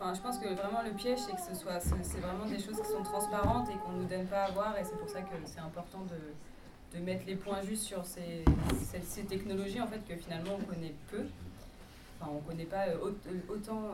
Enfin, 0.00 0.14
je 0.14 0.20
pense 0.20 0.38
que 0.38 0.46
vraiment 0.54 0.82
le 0.82 0.92
piège, 0.92 1.18
c'est 1.18 1.34
que 1.34 1.40
ce 1.40 1.60
soit, 1.60 1.80
c'est 1.80 2.20
vraiment 2.20 2.46
des 2.46 2.60
choses 2.60 2.80
qui 2.80 2.86
sont 2.88 3.02
transparentes 3.02 3.68
et 3.68 3.74
qu'on 3.78 3.92
ne 3.92 4.02
nous 4.02 4.08
donne 4.08 4.26
pas 4.26 4.44
à 4.44 4.50
voir. 4.52 4.78
Et 4.78 4.84
c'est 4.84 4.96
pour 4.96 5.08
ça 5.08 5.22
que 5.22 5.34
c'est 5.44 5.58
important 5.58 6.04
de, 6.04 6.96
de, 6.96 7.04
mettre 7.04 7.26
les 7.26 7.34
points 7.34 7.62
justes 7.62 7.82
sur 7.82 8.06
ces, 8.06 8.44
ces, 9.02 9.24
technologies 9.24 9.80
en 9.80 9.88
fait 9.88 10.00
que 10.06 10.14
finalement 10.14 10.52
on 10.60 10.64
connaît 10.64 10.94
peu. 11.10 11.24
Enfin, 12.20 12.30
on 12.32 12.36
ne 12.36 12.40
connaît 12.42 12.64
pas 12.64 12.86
euh, 12.86 13.10
euh, 13.26 13.52
autant 13.52 13.90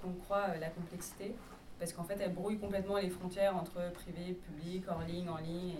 qu'on 0.00 0.12
croit 0.24 0.56
la 0.60 0.68
complexité, 0.68 1.34
parce 1.80 1.92
qu'en 1.92 2.04
fait, 2.04 2.18
elle 2.20 2.32
brouille 2.32 2.58
complètement 2.58 2.98
les 2.98 3.10
frontières 3.10 3.56
entre 3.56 3.90
privé, 3.92 4.34
public, 4.34 4.84
hors 4.88 5.02
ligne, 5.02 5.28
en 5.28 5.38
ligne, 5.38 5.74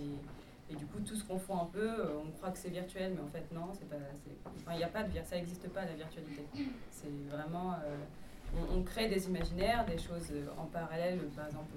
et 0.72 0.76
du 0.76 0.87
coup, 0.87 1.00
tout 1.00 1.16
se 1.16 1.24
confond 1.24 1.61
un 1.61 1.66
peu. 1.66 1.90
On 2.24 2.30
croit 2.32 2.50
que 2.50 2.58
c'est 2.58 2.70
virtuel, 2.70 3.12
mais 3.14 3.22
en 3.22 3.28
fait, 3.28 3.44
non, 3.52 3.72
c'est 3.72 3.88
pas. 3.88 3.96
Enfin, 4.56 4.76
n'y 4.76 4.85
a 4.85 4.88
pas 4.88 5.02
de 5.02 5.11
ça 5.24 5.37
n'existe 5.37 5.68
pas 5.68 5.85
la 5.85 5.94
virtualité. 5.94 6.44
C'est 6.90 7.11
vraiment 7.30 7.74
on, 8.74 8.82
crée 8.82 9.08
des 9.08 9.26
imaginaires, 9.26 9.85
des 9.87 9.98
choses 9.98 10.30
euh, 10.32 10.46
en 10.58 10.66
parallèle, 10.66 11.18
par 11.35 11.46
exemple 11.46 11.72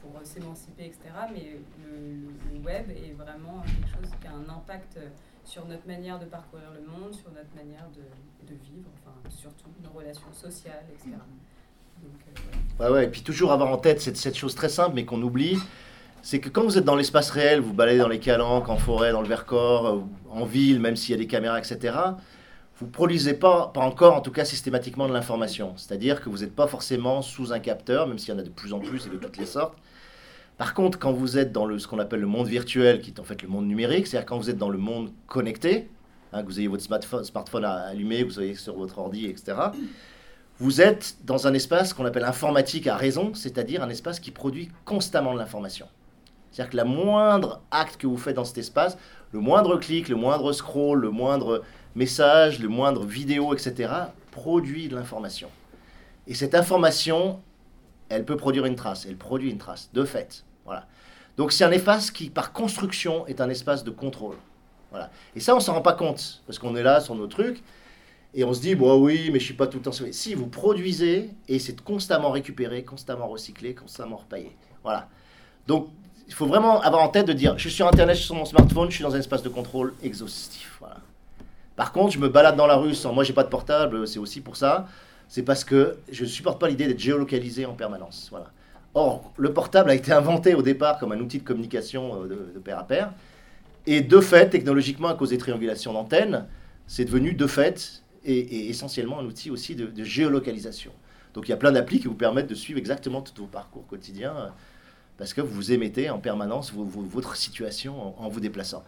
pour 0.00 0.20
s'émanciper, 0.22 0.84
etc. 0.84 1.00
Mais 1.32 1.56
le, 1.82 2.60
web 2.62 2.90
est 2.90 3.12
vraiment 3.12 3.62
quelque 3.62 3.88
chose 3.88 4.10
qui 4.20 4.26
a 4.26 4.32
un 4.32 4.54
impact 4.54 4.98
sur 5.44 5.66
notre 5.66 5.86
manière 5.86 6.18
de 6.18 6.26
parcourir 6.26 6.66
le 6.74 6.80
monde, 6.86 7.14
sur 7.14 7.30
notre 7.30 7.54
manière 7.54 7.86
de, 7.94 8.54
vivre, 8.54 8.88
enfin 8.94 9.16
surtout 9.30 9.68
nos 9.82 9.90
relations 9.90 10.32
sociales, 10.32 10.84
etc. 10.92 11.16
Donc, 12.02 12.80
euh, 12.80 12.92
ouais, 12.92 13.04
et 13.06 13.08
puis 13.08 13.22
toujours 13.22 13.52
avoir 13.52 13.70
en 13.70 13.78
tête 13.78 14.00
cette, 14.00 14.16
cette 14.18 14.36
chose 14.36 14.54
très 14.54 14.68
simple, 14.68 14.94
mais 14.94 15.06
qu'on 15.06 15.22
oublie, 15.22 15.58
c'est 16.24 16.40
que 16.40 16.48
quand 16.48 16.62
vous 16.64 16.78
êtes 16.78 16.86
dans 16.86 16.96
l'espace 16.96 17.30
réel, 17.30 17.60
vous 17.60 17.74
baladez 17.74 17.98
dans 17.98 18.08
les 18.08 18.18
calanques, 18.18 18.70
en 18.70 18.78
forêt, 18.78 19.12
dans 19.12 19.20
le 19.20 19.28
Vercors, 19.28 19.86
euh, 19.86 20.00
en 20.30 20.46
ville, 20.46 20.80
même 20.80 20.96
s'il 20.96 21.10
y 21.10 21.14
a 21.14 21.18
des 21.18 21.26
caméras, 21.26 21.58
etc., 21.58 21.94
vous 22.78 22.86
ne 22.86 22.90
produisez 22.90 23.34
pas, 23.34 23.70
pas 23.74 23.82
encore 23.82 24.14
en 24.14 24.22
tout 24.22 24.30
cas 24.30 24.46
systématiquement 24.46 25.06
de 25.06 25.12
l'information. 25.12 25.74
C'est-à-dire 25.76 26.22
que 26.22 26.30
vous 26.30 26.38
n'êtes 26.38 26.56
pas 26.56 26.66
forcément 26.66 27.20
sous 27.20 27.52
un 27.52 27.58
capteur, 27.58 28.06
même 28.06 28.18
s'il 28.18 28.32
y 28.32 28.36
en 28.36 28.40
a 28.40 28.42
de 28.42 28.48
plus 28.48 28.72
en 28.72 28.80
plus 28.80 29.06
et 29.06 29.10
de 29.10 29.18
toutes 29.18 29.36
les 29.36 29.44
sortes. 29.44 29.74
Par 30.56 30.72
contre, 30.72 30.98
quand 30.98 31.12
vous 31.12 31.36
êtes 31.36 31.52
dans 31.52 31.66
le, 31.66 31.78
ce 31.78 31.86
qu'on 31.86 31.98
appelle 31.98 32.20
le 32.20 32.26
monde 32.26 32.48
virtuel, 32.48 33.02
qui 33.02 33.10
est 33.10 33.20
en 33.20 33.24
fait 33.24 33.42
le 33.42 33.48
monde 33.48 33.66
numérique, 33.66 34.06
c'est-à-dire 34.06 34.26
quand 34.26 34.38
vous 34.38 34.48
êtes 34.48 34.58
dans 34.58 34.70
le 34.70 34.78
monde 34.78 35.12
connecté, 35.26 35.90
hein, 36.32 36.42
que 36.42 36.46
vous 36.46 36.58
ayez 36.58 36.68
votre 36.68 36.82
smartphone, 36.82 37.22
smartphone 37.22 37.66
allumé, 37.66 38.20
que 38.20 38.24
vous 38.24 38.30
soyez 38.30 38.54
sur 38.54 38.74
votre 38.78 38.98
ordi, 38.98 39.26
etc., 39.26 39.58
vous 40.58 40.80
êtes 40.80 41.18
dans 41.22 41.46
un 41.46 41.52
espace 41.52 41.92
qu'on 41.92 42.06
appelle 42.06 42.24
informatique 42.24 42.86
à 42.86 42.96
raison, 42.96 43.34
c'est-à-dire 43.34 43.82
un 43.82 43.90
espace 43.90 44.20
qui 44.20 44.30
produit 44.30 44.70
constamment 44.86 45.34
de 45.34 45.38
l'information. 45.38 45.86
C'est-à-dire 46.54 46.70
que 46.70 46.76
la 46.76 46.84
moindre 46.84 47.62
acte 47.72 47.96
que 47.96 48.06
vous 48.06 48.16
faites 48.16 48.36
dans 48.36 48.44
cet 48.44 48.58
espace, 48.58 48.96
le 49.32 49.40
moindre 49.40 49.76
clic, 49.76 50.08
le 50.08 50.14
moindre 50.14 50.52
scroll, 50.52 51.00
le 51.00 51.10
moindre 51.10 51.64
message, 51.96 52.60
le 52.60 52.68
moindre 52.68 53.04
vidéo, 53.04 53.52
etc., 53.52 53.92
produit 54.30 54.86
de 54.86 54.94
l'information. 54.94 55.48
Et 56.28 56.34
cette 56.34 56.54
information, 56.54 57.40
elle 58.08 58.24
peut 58.24 58.36
produire 58.36 58.66
une 58.66 58.76
trace. 58.76 59.04
Elle 59.04 59.16
produit 59.16 59.50
une 59.50 59.58
trace, 59.58 59.90
de 59.92 60.04
fait. 60.04 60.44
Voilà. 60.64 60.86
Donc 61.36 61.50
c'est 61.50 61.64
un 61.64 61.72
espace 61.72 62.12
qui, 62.12 62.30
par 62.30 62.52
construction, 62.52 63.26
est 63.26 63.40
un 63.40 63.50
espace 63.50 63.82
de 63.82 63.90
contrôle. 63.90 64.36
Voilà. 64.92 65.10
Et 65.34 65.40
ça, 65.40 65.56
on 65.56 65.60
s'en 65.60 65.74
rend 65.74 65.82
pas 65.82 65.94
compte, 65.94 66.40
parce 66.46 66.60
qu'on 66.60 66.76
est 66.76 66.84
là 66.84 67.00
sur 67.00 67.16
nos 67.16 67.26
trucs, 67.26 67.64
et 68.32 68.44
on 68.44 68.54
se 68.54 68.60
dit, 68.60 68.76
bon 68.76 69.02
oui, 69.02 69.30
mais 69.32 69.40
je 69.40 69.44
suis 69.44 69.54
pas 69.54 69.66
tout 69.66 69.78
le 69.78 69.82
temps. 69.82 69.90
Si, 69.92 70.34
vous 70.34 70.46
produisez, 70.46 71.30
et 71.48 71.58
c'est 71.58 71.80
constamment 71.80 72.30
récupéré, 72.30 72.84
constamment 72.84 73.26
recyclé, 73.26 73.74
constamment 73.74 74.18
repaillé. 74.18 74.56
Voilà. 74.84 75.08
Donc, 75.66 75.88
il 76.26 76.34
faut 76.34 76.46
vraiment 76.46 76.80
avoir 76.80 77.02
en 77.02 77.08
tête 77.08 77.26
de 77.26 77.32
dire, 77.32 77.54
je 77.56 77.62
suis 77.62 77.70
sur 77.70 77.86
Internet, 77.86 78.14
je 78.14 78.20
suis 78.20 78.26
sur 78.26 78.34
mon 78.34 78.44
smartphone, 78.44 78.90
je 78.90 78.96
suis 78.96 79.04
dans 79.04 79.14
un 79.14 79.18
espace 79.18 79.42
de 79.42 79.48
contrôle 79.48 79.94
exhaustif. 80.02 80.80
Par 81.76 81.92
contre, 81.92 82.12
je 82.12 82.18
me 82.18 82.28
balade 82.28 82.56
dans 82.56 82.66
la 82.66 82.76
rue 82.76 82.94
sans. 82.94 83.12
Moi, 83.12 83.24
j'ai 83.24 83.32
pas 83.32 83.42
de 83.42 83.48
portable, 83.48 84.06
c'est 84.06 84.18
aussi 84.18 84.40
pour 84.40 84.56
ça. 84.56 84.86
C'est 85.28 85.42
parce 85.42 85.64
que 85.64 85.96
je 86.10 86.24
ne 86.24 86.28
supporte 86.28 86.60
pas 86.60 86.68
l'idée 86.68 86.86
d'être 86.86 87.00
géolocalisé 87.00 87.66
en 87.66 87.74
permanence. 87.74 88.30
Or, 88.94 89.32
le 89.36 89.52
portable 89.52 89.90
a 89.90 89.94
été 89.94 90.12
inventé 90.12 90.54
au 90.54 90.62
départ 90.62 90.98
comme 90.98 91.10
un 91.12 91.18
outil 91.18 91.38
de 91.38 91.44
communication 91.44 92.22
euh, 92.22 92.52
de, 92.54 92.58
pair 92.60 92.78
à 92.78 92.86
pair. 92.86 93.12
Et 93.86 94.00
de 94.00 94.20
fait, 94.20 94.50
technologiquement, 94.50 95.08
à 95.08 95.14
cause 95.14 95.30
des 95.30 95.38
triangulations 95.38 95.92
d'antennes, 95.92 96.46
c'est 96.86 97.04
devenu 97.04 97.34
de 97.34 97.46
fait 97.46 98.02
et, 98.24 98.68
essentiellement 98.68 99.18
un 99.18 99.24
outil 99.24 99.50
aussi 99.50 99.74
de, 99.74 100.04
géolocalisation. 100.04 100.92
Donc 101.34 101.48
il 101.48 101.50
y 101.50 101.54
a 101.54 101.56
plein 101.56 101.72
d'applis 101.72 101.98
qui 101.98 102.06
vous 102.06 102.14
permettent 102.14 102.46
de 102.46 102.54
suivre 102.54 102.78
exactement 102.78 103.20
tout 103.20 103.42
vos 103.42 103.48
parcours 103.48 103.84
quotidiens 103.88 104.36
euh, 104.36 104.48
parce 105.18 105.34
que 105.34 105.40
vous 105.40 105.72
émettez 105.72 106.10
en 106.10 106.18
permanence 106.18 106.72
votre 106.72 107.36
situation 107.36 108.20
en 108.20 108.28
vous 108.28 108.40
déplaçant. 108.40 108.82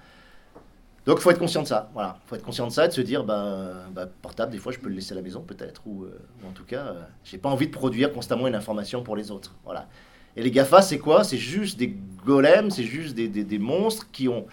Donc, 1.06 1.18
il 1.18 1.22
faut 1.22 1.30
être 1.30 1.38
conscient 1.38 1.62
de 1.62 1.68
ça. 1.68 1.88
Voilà, 1.94 2.18
faut 2.26 2.34
être 2.34 2.42
conscient 2.42 2.66
de 2.66 2.72
ça 2.72 2.86
et 2.86 2.88
de 2.88 2.92
se 2.92 3.00
dire, 3.00 3.22
bah, 3.22 3.86
bah, 3.92 4.08
portable, 4.22 4.50
des 4.50 4.58
fois, 4.58 4.72
je 4.72 4.78
peux 4.78 4.88
le 4.88 4.96
laisser 4.96 5.12
à 5.12 5.14
la 5.14 5.22
maison, 5.22 5.40
peut-être, 5.40 5.82
ou, 5.86 6.02
euh, 6.02 6.18
en 6.44 6.50
tout 6.50 6.64
cas, 6.64 6.94
je 7.22 7.30
j'ai 7.30 7.38
pas 7.38 7.48
envie 7.48 7.68
de 7.68 7.72
produire 7.72 8.12
constamment 8.12 8.48
une 8.48 8.56
information 8.56 9.04
pour 9.04 9.14
les 9.14 9.30
autres. 9.30 9.54
Voilà. 9.64 9.88
Et 10.34 10.42
les 10.42 10.50
GAFA, 10.50 10.82
c'est 10.82 10.98
quoi? 10.98 11.22
C'est 11.22 11.38
juste 11.38 11.78
des 11.78 11.96
golems, 12.24 12.70
c'est 12.72 12.82
juste 12.82 13.14
des, 13.14 13.58
monstres 13.58 14.10
qui 14.10 14.28
ont, 14.28 14.46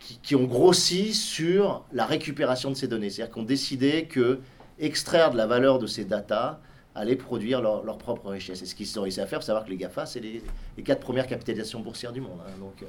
qui, 0.00 0.18
qui, 0.22 0.34
ont 0.34 0.44
grossi 0.44 1.12
sur 1.12 1.84
la 1.92 2.06
récupération 2.06 2.70
de 2.70 2.74
ces 2.74 2.88
données. 2.88 3.10
C'est-à-dire 3.10 3.32
qu'on 3.32 3.42
décidé 3.42 4.06
que 4.06 4.40
extraire 4.78 5.30
de 5.30 5.36
la 5.36 5.46
valeur 5.46 5.78
de 5.78 5.86
ces 5.86 6.06
datas 6.06 6.58
allait 6.94 7.16
produire 7.16 7.60
leur, 7.62 7.84
leur 7.84 7.98
propre 7.98 8.28
richesse. 8.30 8.62
Et 8.62 8.66
ce 8.66 8.74
qu'ils 8.74 8.98
ont 8.98 9.02
réussi 9.02 9.20
à 9.20 9.26
faire, 9.26 9.40
faut 9.40 9.46
savoir 9.46 9.64
que 9.64 9.70
les 9.70 9.76
GAFA, 9.76 10.06
c'est 10.06 10.20
les, 10.20 10.42
les, 10.76 10.82
quatre 10.82 11.00
premières 11.00 11.26
capitalisations 11.26 11.80
boursières 11.80 12.12
du 12.12 12.20
monde. 12.20 12.38
Hein. 12.46 12.50
Donc, 12.60 12.82
euh, 12.82 12.86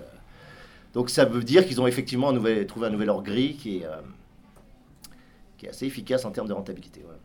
donc 0.94 1.10
ça 1.10 1.26
veut 1.26 1.44
dire 1.44 1.66
qu'ils 1.66 1.80
ont 1.82 1.88
effectivement 1.88 2.30
un 2.30 2.34
nouvel, 2.34 2.68
trouvé 2.68 2.88
un 2.88 2.90
nouvel 2.90 3.10
ordre 3.10 3.24
gris 3.24 3.56
qui 3.56 3.78
est, 3.80 3.86
euh, 3.86 3.96
qui 5.58 5.66
est 5.66 5.70
assez 5.70 5.86
efficace 5.86 6.26
en 6.26 6.32
termes 6.32 6.48
de 6.48 6.54
rentabilité. 6.54 7.00
Ouais. 7.02 7.16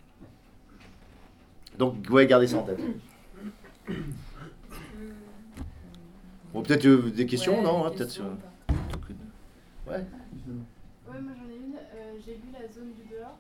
Donc, 1.79 1.95
ouais, 2.11 2.27
gardez 2.27 2.47
ça 2.47 2.59
en 2.59 2.63
tête. 2.63 2.79
Bon, 6.53 6.63
peut-être 6.63 6.87
euh, 6.87 7.11
des 7.11 7.27
questions, 7.27 7.59
Ouais, 7.59 7.63
non 7.63 7.81
des 7.81 7.87
hein, 7.87 7.91
Peut-être. 7.97 8.21
euh, 8.21 8.35
Ouais. 9.87 9.97
Ouais, 9.97 11.21
moi 11.21 11.33
j'en 11.37 11.51
ai 11.51 11.57
une. 11.57 11.75
Euh, 11.77 12.15
j'ai 12.25 12.35
lu 12.35 12.49
La 12.53 12.67
zone 12.73 12.93
du 12.95 13.05
dehors 13.15 13.39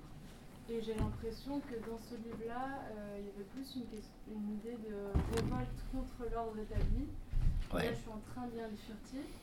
et 0.71 0.83
j'ai 0.83 0.95
l'impression 0.95 1.61
que 1.61 1.77
dans 1.89 1.99
ce 1.99 2.15
livre-là, 2.15 2.85
euh, 2.93 3.19
il 3.19 3.27
y 3.27 3.31
avait 3.31 3.49
plus 3.55 3.77
une, 3.77 4.53
idée 4.53 4.77
de 4.89 4.97
révolte 5.35 5.81
contre 5.93 6.31
l'ordre 6.33 6.59
établi. 6.59 7.09
Là, 7.73 7.93
je 7.93 8.01
suis 8.01 8.11
en 8.11 8.21
train 8.33 8.47
de 8.49 8.53
lire 8.53 8.69
Les 8.71 8.77
Furtifs 8.77 9.39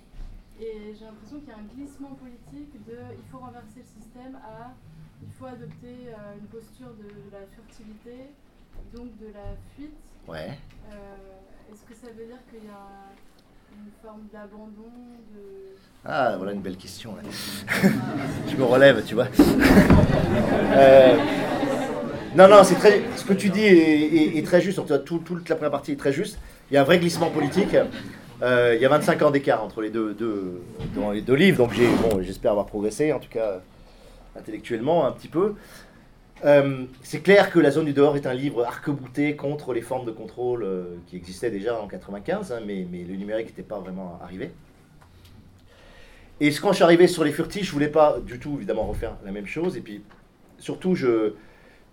et 0.60 0.96
j'ai 0.96 1.06
l'impression 1.06 1.40
qu'il 1.40 1.50
y 1.50 1.52
a 1.52 1.58
un 1.58 1.70
glissement 1.76 2.14
politique 2.16 2.74
de 2.86 2.98
il 3.18 3.26
faut 3.32 3.40
renverser 3.40 3.82
le 3.82 4.02
système 4.02 4.36
à 4.36 4.74
il 5.22 5.32
faut 5.34 5.46
adopter 5.46 6.10
euh, 6.10 6.38
une 6.38 6.48
posture 6.48 6.94
de, 6.94 7.08
de 7.08 7.32
la 7.32 7.46
furtivité, 7.48 8.30
donc 8.94 9.18
de 9.18 9.28
la 9.34 9.56
fuite. 9.76 9.94
Ouais. 10.28 10.58
Euh, 10.92 11.72
Est-ce 11.72 11.84
que 11.84 11.96
ça 11.96 12.12
veut 12.12 12.26
dire 12.26 12.40
qu'il 12.50 12.66
y 12.66 12.70
a 12.70 13.10
forme 14.04 14.22
d'abandon. 14.32 14.92
Ah, 16.08 16.36
voilà 16.38 16.52
une 16.54 16.62
belle 16.62 16.78
question. 16.78 17.16
là. 17.16 17.24
Je 18.48 18.56
me 18.56 18.64
relève, 18.64 19.04
tu 19.06 19.16
vois. 19.16 19.28
Euh, 20.78 21.16
non, 22.36 22.48
non, 22.50 22.64
c'est 22.64 22.76
très. 22.76 23.02
Ce 23.16 23.24
que 23.24 23.32
tu 23.34 23.48
dis 23.50 23.64
est, 23.64 24.46
très 24.46 24.60
juste. 24.60 24.78
En 24.80 24.82
tout 24.82 24.90
cas, 24.90 24.98
tout- 24.98 25.20
toute 25.20 25.48
la 25.48 25.56
première 25.56 25.72
partie 25.72 25.94
est 25.94 25.96
très 25.96 26.12
juste. 26.12 26.38
Il 26.70 26.74
y 26.74 26.78
a 26.78 26.82
un 26.82 26.84
vrai 26.84 27.00
glissement 27.00 27.30
politique. 27.30 27.76
Euh, 28.42 28.74
il 28.76 28.82
y 28.82 28.86
a 28.86 28.90
25 28.90 29.22
ans 29.22 29.32
d'écart 29.32 29.64
entre 29.64 29.82
les 29.82 29.90
deux, 29.90 30.14
deux- 30.14 30.62
dans 30.96 31.12
les 31.12 31.22
deux 31.22 31.36
livres, 31.36 31.58
donc 31.60 31.74
j'ai, 31.74 31.88
bon, 31.88 32.22
j'espère 32.22 32.52
avoir 32.52 32.66
progressé, 32.66 33.14
en 33.14 33.20
tout 33.20 33.30
cas 33.30 33.62
intellectuellement 34.38 35.06
un 35.08 35.12
petit 35.14 35.30
peu. 35.30 35.54
Euh, 36.44 36.86
c'est 37.02 37.22
clair 37.22 37.50
que 37.50 37.60
La 37.60 37.72
zone 37.72 37.86
du 37.86 37.94
dehors 37.94 38.18
est 38.18 38.28
un 38.28 38.34
livre 38.34 38.66
arc-bouté 38.66 39.36
contre 39.36 39.74
les 39.74 39.82
formes 39.82 40.06
de 40.06 40.12
contrôle 40.12 40.64
euh, 40.64 40.98
qui 41.08 41.16
existaient 41.16 41.50
déjà 41.50 41.80
en 41.80 41.88
95, 41.88 42.52
hein, 42.52 42.60
mais, 42.66 42.86
le 42.92 43.16
numérique 43.16 43.48
n'était 43.48 43.64
pas 43.64 43.80
vraiment 43.80 44.20
arrivé. 44.22 44.52
Et 46.42 46.50
quand 46.50 46.72
je 46.72 46.76
suis 46.76 46.84
arrivé 46.84 47.08
sur 47.08 47.24
les 47.24 47.32
furtifs, 47.32 47.66
je 47.66 47.72
voulais 47.72 47.88
pas 47.88 48.20
du 48.20 48.40
tout 48.40 48.56
évidemment 48.58 48.86
refaire 48.86 49.16
la 49.24 49.32
même 49.32 49.48
chose. 49.48 49.78
Et 49.78 49.82
puis 49.82 50.04
surtout, 50.58 50.94
je, 50.94 51.34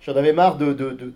j'en 0.01 0.17
avais 0.17 0.33
marre 0.33 0.59
de, 0.59 0.73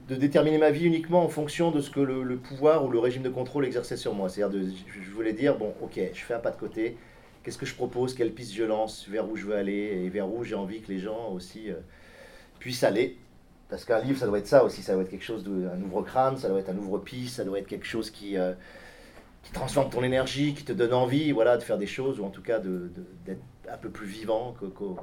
déterminer 0.09 0.59
ma 0.59 0.71
vie 0.71 0.85
uniquement 0.85 1.25
en 1.25 1.29
fonction 1.29 1.73
de 1.73 1.81
ce 1.81 1.91
que 1.91 1.99
le, 1.99 2.37
pouvoir 2.37 2.85
ou 2.85 2.91
le 2.91 3.01
régime 3.01 3.23
de 3.23 3.29
contrôle 3.29 3.67
exerçait 3.67 3.97
sur 3.97 4.15
moi. 4.15 4.29
C'est-à-dire, 4.29 4.63
je 4.87 5.11
voulais 5.11 5.33
dire 5.33 5.59
bon, 5.59 5.75
ok, 5.83 5.99
je 6.15 6.21
fais 6.21 6.35
un 6.35 6.39
pas 6.39 6.53
de 6.53 6.57
côté. 6.57 6.97
Qu'est-ce 7.43 7.59
que 7.59 7.67
je 7.67 7.75
propose? 7.75 8.15
Quelle 8.15 8.33
piste 8.33 8.55
je 8.55 8.65
lance? 8.65 9.09
Vers 9.09 9.29
où 9.29 9.37
je 9.37 9.47
veux 9.47 9.57
aller? 9.57 10.05
Et 10.05 10.09
vers 10.09 10.33
où 10.33 10.45
j'ai 10.45 10.55
envie 10.55 10.81
que 10.81 10.93
les 10.93 11.01
gens 11.01 11.31
aussi 11.33 11.71
euh, 11.71 11.75
puissent 12.67 12.83
aller 12.83 13.17
Parce 13.71 13.85
qu'un 13.85 14.01
livre, 14.01 14.19
ça 14.19 14.27
doit 14.27 14.39
être 14.39 14.49
ça 14.49 14.65
aussi. 14.65 14.83
Ça 14.83 14.95
doit 14.95 15.03
être 15.03 15.11
quelque 15.11 15.25
chose 15.25 15.45
de, 15.45 15.69
un 15.69 15.81
ouvre-crâne, 15.83 16.37
ça 16.37 16.49
doit 16.49 16.59
être 16.59 16.71
un 16.71 16.77
ouvre-piste, 16.77 17.37
ça 17.37 17.45
doit 17.45 17.61
être 17.61 17.69
quelque 17.69 17.87
chose 17.87 18.11
qui 18.11 18.37
euh, 18.37 18.53
qui 19.45 19.53
transforme 19.53 19.89
ton 19.89 20.03
énergie, 20.03 20.55
qui 20.55 20.65
te 20.65 20.73
donne 20.73 20.93
envie 20.93 21.31
voilà, 21.31 21.57
de 21.57 21.63
faire 21.63 21.79
des 21.79 21.87
choses, 21.87 22.19
ou 22.19 22.25
en 22.25 22.31
tout 22.31 22.43
cas 22.43 22.59
d'être 22.59 23.41
un 23.71 23.77
peu 23.77 23.91
plus 23.91 24.07
vivant 24.07 24.57
qu'au 24.59 24.97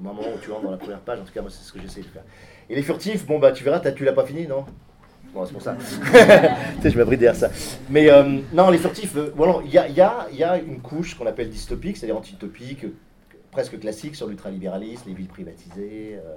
moment 0.00 0.22
où 0.22 0.38
tu 0.42 0.50
rentres 0.50 0.64
dans 0.64 0.72
la 0.72 0.76
première 0.76 0.98
page. 0.98 1.20
En 1.20 1.24
tout 1.24 1.32
cas, 1.32 1.40
moi, 1.40 1.50
c'est 1.50 1.62
ce 1.62 1.72
que 1.72 1.80
j'essaie 1.80 2.00
de 2.00 2.06
faire. 2.06 2.24
Et 2.68 2.74
les 2.74 2.82
furtifs, 2.82 3.24
bon, 3.24 3.38
bah, 3.38 3.52
tu 3.52 3.62
verras, 3.62 3.78
tu 3.92 4.04
l'as 4.04 4.12
pas 4.12 4.26
fini, 4.26 4.48
non? 4.48 4.66
Bon, 5.32 5.46
c'est 5.46 5.52
pour 5.52 5.62
ça. 5.62 5.76
tu 5.78 6.82
sais, 6.82 6.90
je 6.90 6.98
m'abrite 6.98 7.20
derrière 7.20 7.38
ça. 7.38 7.50
Mais 7.88 8.10
euh, 8.10 8.40
non, 8.52 8.70
les 8.70 8.78
furtifs, 8.78 9.14
euh, 9.16 9.32
voilà, 9.36 9.60
il 9.64 9.70
y 9.70 9.78
a, 9.78 9.88
y, 9.88 10.36
y 10.36 10.42
a 10.42 10.58
une 10.58 10.80
couche 10.80 11.14
qu'on 11.14 11.26
appelle 11.26 11.48
dystopique, 11.48 11.96
c'est-à-dire 11.96 12.16
antiutopique, 12.16 12.84
euh, 12.84 12.94
presque 13.54 13.78
classique 13.78 14.16
sur 14.16 14.26
l'ultralibéralisme, 14.26 15.04
les 15.06 15.14
villes 15.14 15.28
privatisées, 15.28 16.16
euh, 16.16 16.34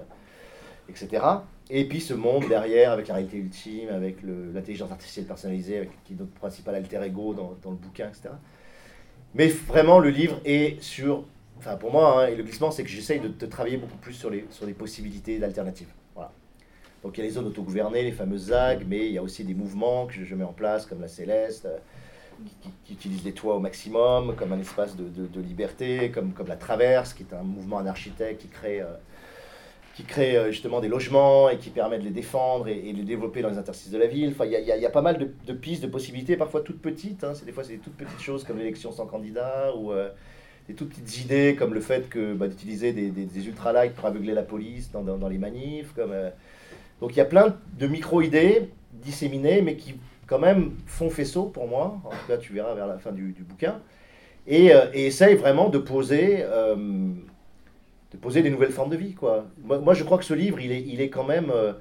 etc. 0.89 1.23
Et 1.69 1.85
puis 1.85 1.99
ce 1.99 2.13
monde 2.13 2.47
derrière, 2.47 2.91
avec 2.91 3.07
la 3.09 3.15
réalité 3.15 3.37
ultime, 3.37 3.89
avec 3.89 4.17
l'intelligence 4.23 4.91
artificielle 4.91 5.25
personnalisée, 5.25 5.89
qui 6.05 6.13
est 6.13 6.15
notre 6.17 6.31
principal 6.31 6.75
alter 6.75 7.01
ego 7.03 7.33
dans, 7.33 7.57
dans 7.61 7.71
le 7.71 7.77
bouquin, 7.77 8.07
etc. 8.07 8.29
Mais 9.33 9.47
vraiment, 9.47 9.99
le 9.99 10.09
livre 10.09 10.39
est 10.45 10.81
sur. 10.81 11.25
Enfin, 11.59 11.75
pour 11.75 11.91
moi, 11.91 12.23
hein, 12.23 12.27
et 12.27 12.35
le 12.35 12.43
glissement, 12.43 12.71
c'est 12.71 12.83
que 12.83 12.89
j'essaye 12.89 13.19
de, 13.19 13.45
travailler 13.45 13.77
beaucoup 13.77 13.97
plus 13.97 14.13
sur 14.13 14.29
les, 14.29 14.45
sur 14.51 14.65
les 14.65 14.73
possibilités 14.73 15.39
d'alternatives. 15.39 15.91
Voilà. 16.15 16.31
Donc 17.03 17.17
il 17.17 17.21
y 17.21 17.23
a 17.23 17.25
les 17.25 17.33
zones 17.33 17.47
autogouvernées, 17.47 18.03
les 18.03 18.11
fameuses 18.11 18.45
ZAG, 18.45 18.85
mais 18.87 19.07
il 19.07 19.13
y 19.13 19.17
a 19.17 19.23
aussi 19.23 19.43
des 19.43 19.53
mouvements 19.55 20.05
que 20.05 20.13
je, 20.23 20.35
mets 20.35 20.43
en 20.43 20.53
place, 20.53 20.85
comme 20.85 21.01
la 21.01 21.07
Céleste, 21.07 21.65
euh, 21.65 21.77
qui, 22.85 22.93
utilisent 22.93 23.23
les 23.25 23.33
toits 23.33 23.55
au 23.55 23.59
maximum, 23.59 24.35
comme 24.35 24.53
un 24.53 24.59
espace 24.59 24.95
de, 24.95 25.09
de- 25.09 25.27
de 25.27 25.41
liberté, 25.41 26.11
comme, 26.11 26.31
comme 26.33 26.47
la 26.47 26.55
Traverse, 26.55 27.13
qui 27.13 27.23
est 27.23 27.33
un 27.35 27.43
mouvement 27.43 27.79
anarchitecte 27.79 28.41
qui 28.41 28.47
crée. 28.47 28.81
euh, 28.81 28.93
qui 29.97 30.03
crée 30.03 30.37
euh, 30.37 30.51
justement 30.51 30.79
des 30.79 30.89
logements 30.89 31.49
et 31.49 31.57
qui 31.57 31.71
permet 31.71 31.97
de 31.97 32.03
les 32.03 32.11
défendre 32.11 32.67
et, 32.67 32.93
de 32.93 32.97
les 32.97 33.03
développer 33.03 33.41
dans 33.41 33.49
les 33.49 33.57
interstices 33.57 33.89
de 33.89 33.97
la 33.97 34.05
ville. 34.05 34.29
Enfin, 34.29 34.45
il 34.45 34.51
y 34.51 34.85
a, 34.85 34.89
pas 34.91 35.01
mal 35.01 35.17
de, 35.17 35.53
pistes, 35.53 35.81
de 35.81 35.87
possibilités, 35.87 36.37
parfois 36.37 36.61
toutes 36.61 36.79
petites. 36.79 37.23
hein. 37.23 37.33
C'est 37.33 37.45
des 37.45 37.51
fois, 37.51 37.63
c'est 37.63 37.73
des 37.73 37.79
toutes 37.79 37.97
petites 37.97 38.21
choses 38.21 38.43
comme 38.43 38.59
l'élection 38.59 38.91
sans 38.91 39.07
candidat 39.07 39.73
ou 39.75 39.91
euh, 39.91 40.09
des 40.67 40.75
toutes 40.75 40.89
petites 40.89 41.25
idées 41.25 41.55
comme 41.57 41.73
le 41.73 41.79
fait 41.79 42.15
bah, 42.35 42.47
d'utiliser 42.47 42.93
des, 42.93 43.09
des, 43.09 43.25
des 43.25 43.51
pour 43.95 44.05
aveugler 44.05 44.35
la 44.35 44.43
police 44.43 44.91
dans, 44.91 45.27
les 45.27 45.39
manifs. 45.39 45.91
Euh, 45.97 46.29
Donc 47.01 47.13
il 47.13 47.17
y 47.17 47.21
a 47.21 47.25
plein 47.25 47.57
de 47.79 47.87
micro-idées 47.87 48.69
disséminées, 48.93 49.63
mais 49.63 49.77
qui 49.77 49.95
quand 50.27 50.39
même 50.39 50.73
font 50.85 51.09
faisceau 51.09 51.45
pour 51.45 51.67
moi. 51.67 51.99
En 52.03 52.11
tout 52.11 52.27
cas, 52.27 52.37
tu 52.37 52.53
verras 52.53 52.75
vers 52.75 52.85
la 52.85 52.99
fin 52.99 53.11
du, 53.11 53.33
bouquin. 53.39 53.81
Et, 54.45 54.75
euh, 54.75 54.91
et 54.93 55.07
essayent 55.07 55.37
vraiment 55.37 55.69
de 55.69 55.79
poser... 55.79 56.43
de 58.11 58.17
poser 58.17 58.41
des 58.41 58.49
nouvelles 58.49 58.71
formes 58.71 58.89
de 58.89 58.97
vie. 58.97 59.13
Quoi. 59.13 59.47
Moi, 59.63 59.93
je 59.93 60.03
crois 60.03 60.17
que 60.17 60.25
ce 60.25 60.33
livre, 60.33 60.59
il 60.59 60.71
est, 60.71 60.81
il 60.81 61.01
est 61.01 61.09
quand 61.09 61.25
même 61.25 61.51
euh, 61.51 61.73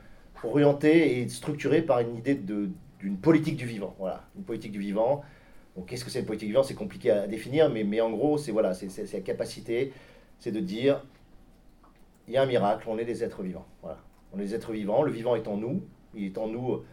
orienté 0.43 1.21
et 1.21 1.29
structuré 1.29 1.83
par 1.83 2.01
une 2.01 2.17
idée 2.17 2.35
d'une 2.35 3.17
politique 3.17 3.57
du 3.57 3.67
vivant. 3.67 3.95
Voilà, 3.99 4.25
une 4.37 4.45
politique 4.45 4.73
du 4.73 4.81
vivant. 4.81 5.23
Donc, 5.77 5.87
qu'est-ce 5.87 6.05
que 6.05 6.11
c'est 6.11 6.21
une 6.21 6.27
politique 6.27 6.49
du 6.49 6.53
vivant? 6.53 6.63
C'est 6.63 6.75
compliqué 6.75 7.11
à 7.11 7.27
définir, 7.27 7.71
mais, 7.71 7.85
mais 7.85 8.01
en 8.01 8.11
gros, 8.11 8.39
c'est 8.39 8.53
voilà, 8.53 8.73
la 8.73 9.21
capacité, 9.21 9.93
c'est 10.39 10.53
de 10.53 10.61
dire, 10.61 11.05
il 12.27 12.35
y 12.35 12.37
a 12.37 12.43
un 12.43 12.47
miracle, 12.47 12.89
on 12.89 12.99
est 12.99 13.05
des 13.05 13.23
êtres 13.23 13.43
vivants. 13.43 13.67
Voilà, 13.83 13.99
on 14.33 14.39
est 14.41 14.45
des 14.45 14.55
êtres 14.55 14.73
vivants. 14.73 15.03
Le 15.03 15.13
vivant 15.13 15.37
est 15.37 15.47
en 15.47 15.57
nous. 15.57 15.83
Il 16.15 16.25
est 16.25 16.39
en 16.39 16.49
nous 16.49 16.73
euh, 16.73 16.85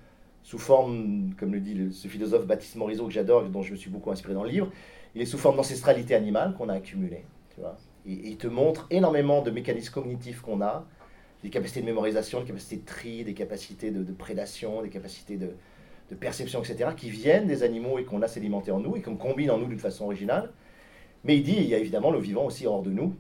sous 0.44 0.60
forme, 0.60 1.34
comme 1.40 1.54
le 1.54 1.60
dit 1.60 1.92
ce 1.92 2.08
philosophe 2.08 2.46
Baptiste 2.46 2.76
Morisot 2.76 3.08
que 3.08 3.14
j'adore, 3.14 3.44
dont 3.44 3.62
je 3.62 3.72
me 3.72 3.78
suis 3.78 3.90
beaucoup 3.90 4.12
inspiré 4.12 4.34
dans 4.34 4.44
le 4.44 4.50
livre. 4.50 4.70
Il 5.16 5.22
est 5.22 5.26
sous 5.26 5.38
forme 5.38 5.56
d'ancestralité 5.56 6.14
animale 6.14 6.54
qu'on 6.58 6.70
a 6.70 6.74
accumulée. 6.74 7.24
Tu 7.56 7.62
vois 7.62 7.78
il 8.06 8.38
te 8.38 8.48
montre 8.48 8.88
énormément 8.90 9.42
de 9.42 9.52
mécanismes 9.52 9.94
cognitifs 9.94 10.42
qu'on 10.42 10.62
a, 10.62 10.86
des 11.44 11.50
capacités 11.50 11.82
de 11.82 11.86
mémorisation, 11.86 12.40
des 12.40 12.48
capacités 12.48 12.78
de 12.78 12.86
tri, 12.86 13.24
des 13.24 13.34
capacités 13.34 13.92
de, 13.92 14.12
prédation, 14.14 14.82
des 14.82 14.90
capacités 14.90 15.38
de, 15.38 15.50
perception, 16.20 16.62
etc., 16.62 16.92
qui 16.96 17.10
viennent 17.10 17.48
des 17.48 17.64
animaux 17.64 17.98
et 17.98 18.04
qu'on 18.04 18.22
a 18.22 18.28
sédimentés 18.28 18.70
en 18.70 18.80
nous 18.80 18.96
et 18.96 19.02
qu'on 19.02 19.16
combine 19.16 19.50
en 19.50 19.58
nous 19.58 19.66
d'une 19.66 19.80
façon 19.80 20.06
originale. 20.06 20.52
Mais 21.24 21.38
il 21.38 21.44
dit, 21.44 21.56
il 21.58 21.66
y 21.66 21.74
a 21.74 21.80
évidemment 21.80 22.12
le 22.12 22.20
vivant 22.20 22.46
aussi 22.46 22.68
hors 22.68 22.84
de 22.84 22.92
nous, 22.92 23.16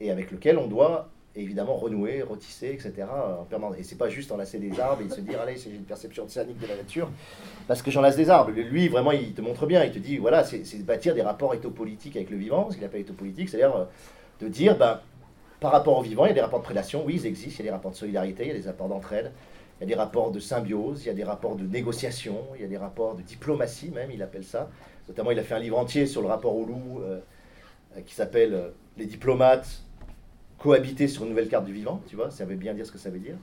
et 0.00 0.10
avec 0.10 0.32
lequel 0.32 0.58
on 0.58 0.66
doit 0.66 1.08
évidemment 1.36 1.76
renouer, 1.76 2.20
retisser, 2.20 2.72
etc. 2.72 3.06
en. 3.08 3.74
Et 3.74 3.84
c'est 3.84 3.96
pas 3.96 4.08
juste 4.08 4.32
enlacer 4.32 4.58
des 4.58 4.80
arbres 4.80 5.02
et 5.02 5.08
se 5.08 5.20
dire, 5.20 5.40
allez, 5.40 5.56
c'est 5.56 5.70
une 5.70 5.84
perception 5.84 6.24
océanique 6.24 6.58
de 6.58 6.66
la 6.66 6.76
nature, 6.76 7.08
parce 7.68 7.80
que 7.80 7.92
j'enlace 7.92 8.16
des 8.16 8.28
arbres. 8.28 8.50
Lui, 8.50 8.88
vraiment, 8.88 9.12
il 9.12 9.32
te 9.34 9.40
montre 9.40 9.66
bien, 9.66 9.84
il 9.84 9.92
te 9.92 10.00
dit, 10.00 10.18
voilà, 10.18 10.42
c'est 10.42 10.64
c'est 10.64 10.84
bâtir 10.84 11.14
des 11.14 11.22
rapports 11.22 11.54
éthopolitiques 11.54 12.16
avec 12.16 12.30
le 12.30 12.38
vivant, 12.38 12.70
ce 12.70 12.76
qu'il 12.76 12.84
appelle 12.84 13.02
éthopolitique, 13.02 13.48
c'est-à-dire 13.48 13.76
euh, 13.76 13.84
de 14.42 14.48
dire, 14.48 14.76
ben, 14.76 15.00
par 15.60 15.70
rapport 15.70 15.96
au 15.96 16.02
vivant, 16.02 16.24
il 16.24 16.28
y 16.28 16.32
a 16.32 16.34
des 16.34 16.40
rapports 16.40 16.58
de 16.58 16.64
prédation, 16.64 17.04
oui, 17.06 17.14
ils 17.14 17.26
existent, 17.26 17.60
il 17.60 17.66
y 17.66 17.68
a 17.68 17.70
des 17.70 17.76
rapports 17.76 17.92
de 17.92 17.96
solidarité, 17.96 18.42
il 18.44 18.48
y 18.48 18.50
a 18.50 18.58
des 18.58 18.66
rapports 18.66 18.88
d'entraide, 18.88 19.30
il 19.80 19.84
y 19.84 19.84
a 19.84 19.86
des 19.86 19.94
rapports 19.94 20.32
de 20.32 20.40
symbiose, 20.40 21.04
il 21.04 21.06
y 21.06 21.10
a 21.10 21.14
des 21.14 21.24
rapports 21.24 21.54
de 21.54 21.64
négociation, 21.64 22.36
il 22.56 22.62
y 22.62 22.64
a 22.64 22.68
des 22.68 22.76
rapports 22.76 23.14
de 23.14 23.22
diplomatie 23.22 23.90
même, 23.90 24.10
il 24.10 24.22
appelle 24.22 24.44
ça. 24.44 24.68
Notamment, 25.08 25.30
il 25.30 25.38
a 25.38 25.44
fait 25.44 25.54
un 25.54 25.60
livre 25.60 25.78
entier 25.78 26.06
sur 26.06 26.20
le 26.20 26.28
rapport 26.28 26.56
au 26.56 26.64
loup 26.64 27.00
euh, 27.00 27.20
euh, 27.96 28.00
qui 28.04 28.14
s'appelle 28.14 28.54
euh, 28.54 28.68
Les 28.98 29.06
diplomates 29.06 29.82
cohabiter 30.58 31.08
sur 31.08 31.24
une 31.24 31.30
nouvelle 31.30 31.48
carte 31.48 31.64
du 31.64 31.72
vivant, 31.72 32.00
tu 32.08 32.14
vois, 32.14 32.30
ça 32.30 32.44
veut 32.44 32.54
bien 32.54 32.74
dire 32.74 32.86
ce 32.86 32.92
que 32.92 32.98
ça 32.98 33.10
veut 33.10 33.18
dire. 33.18 33.36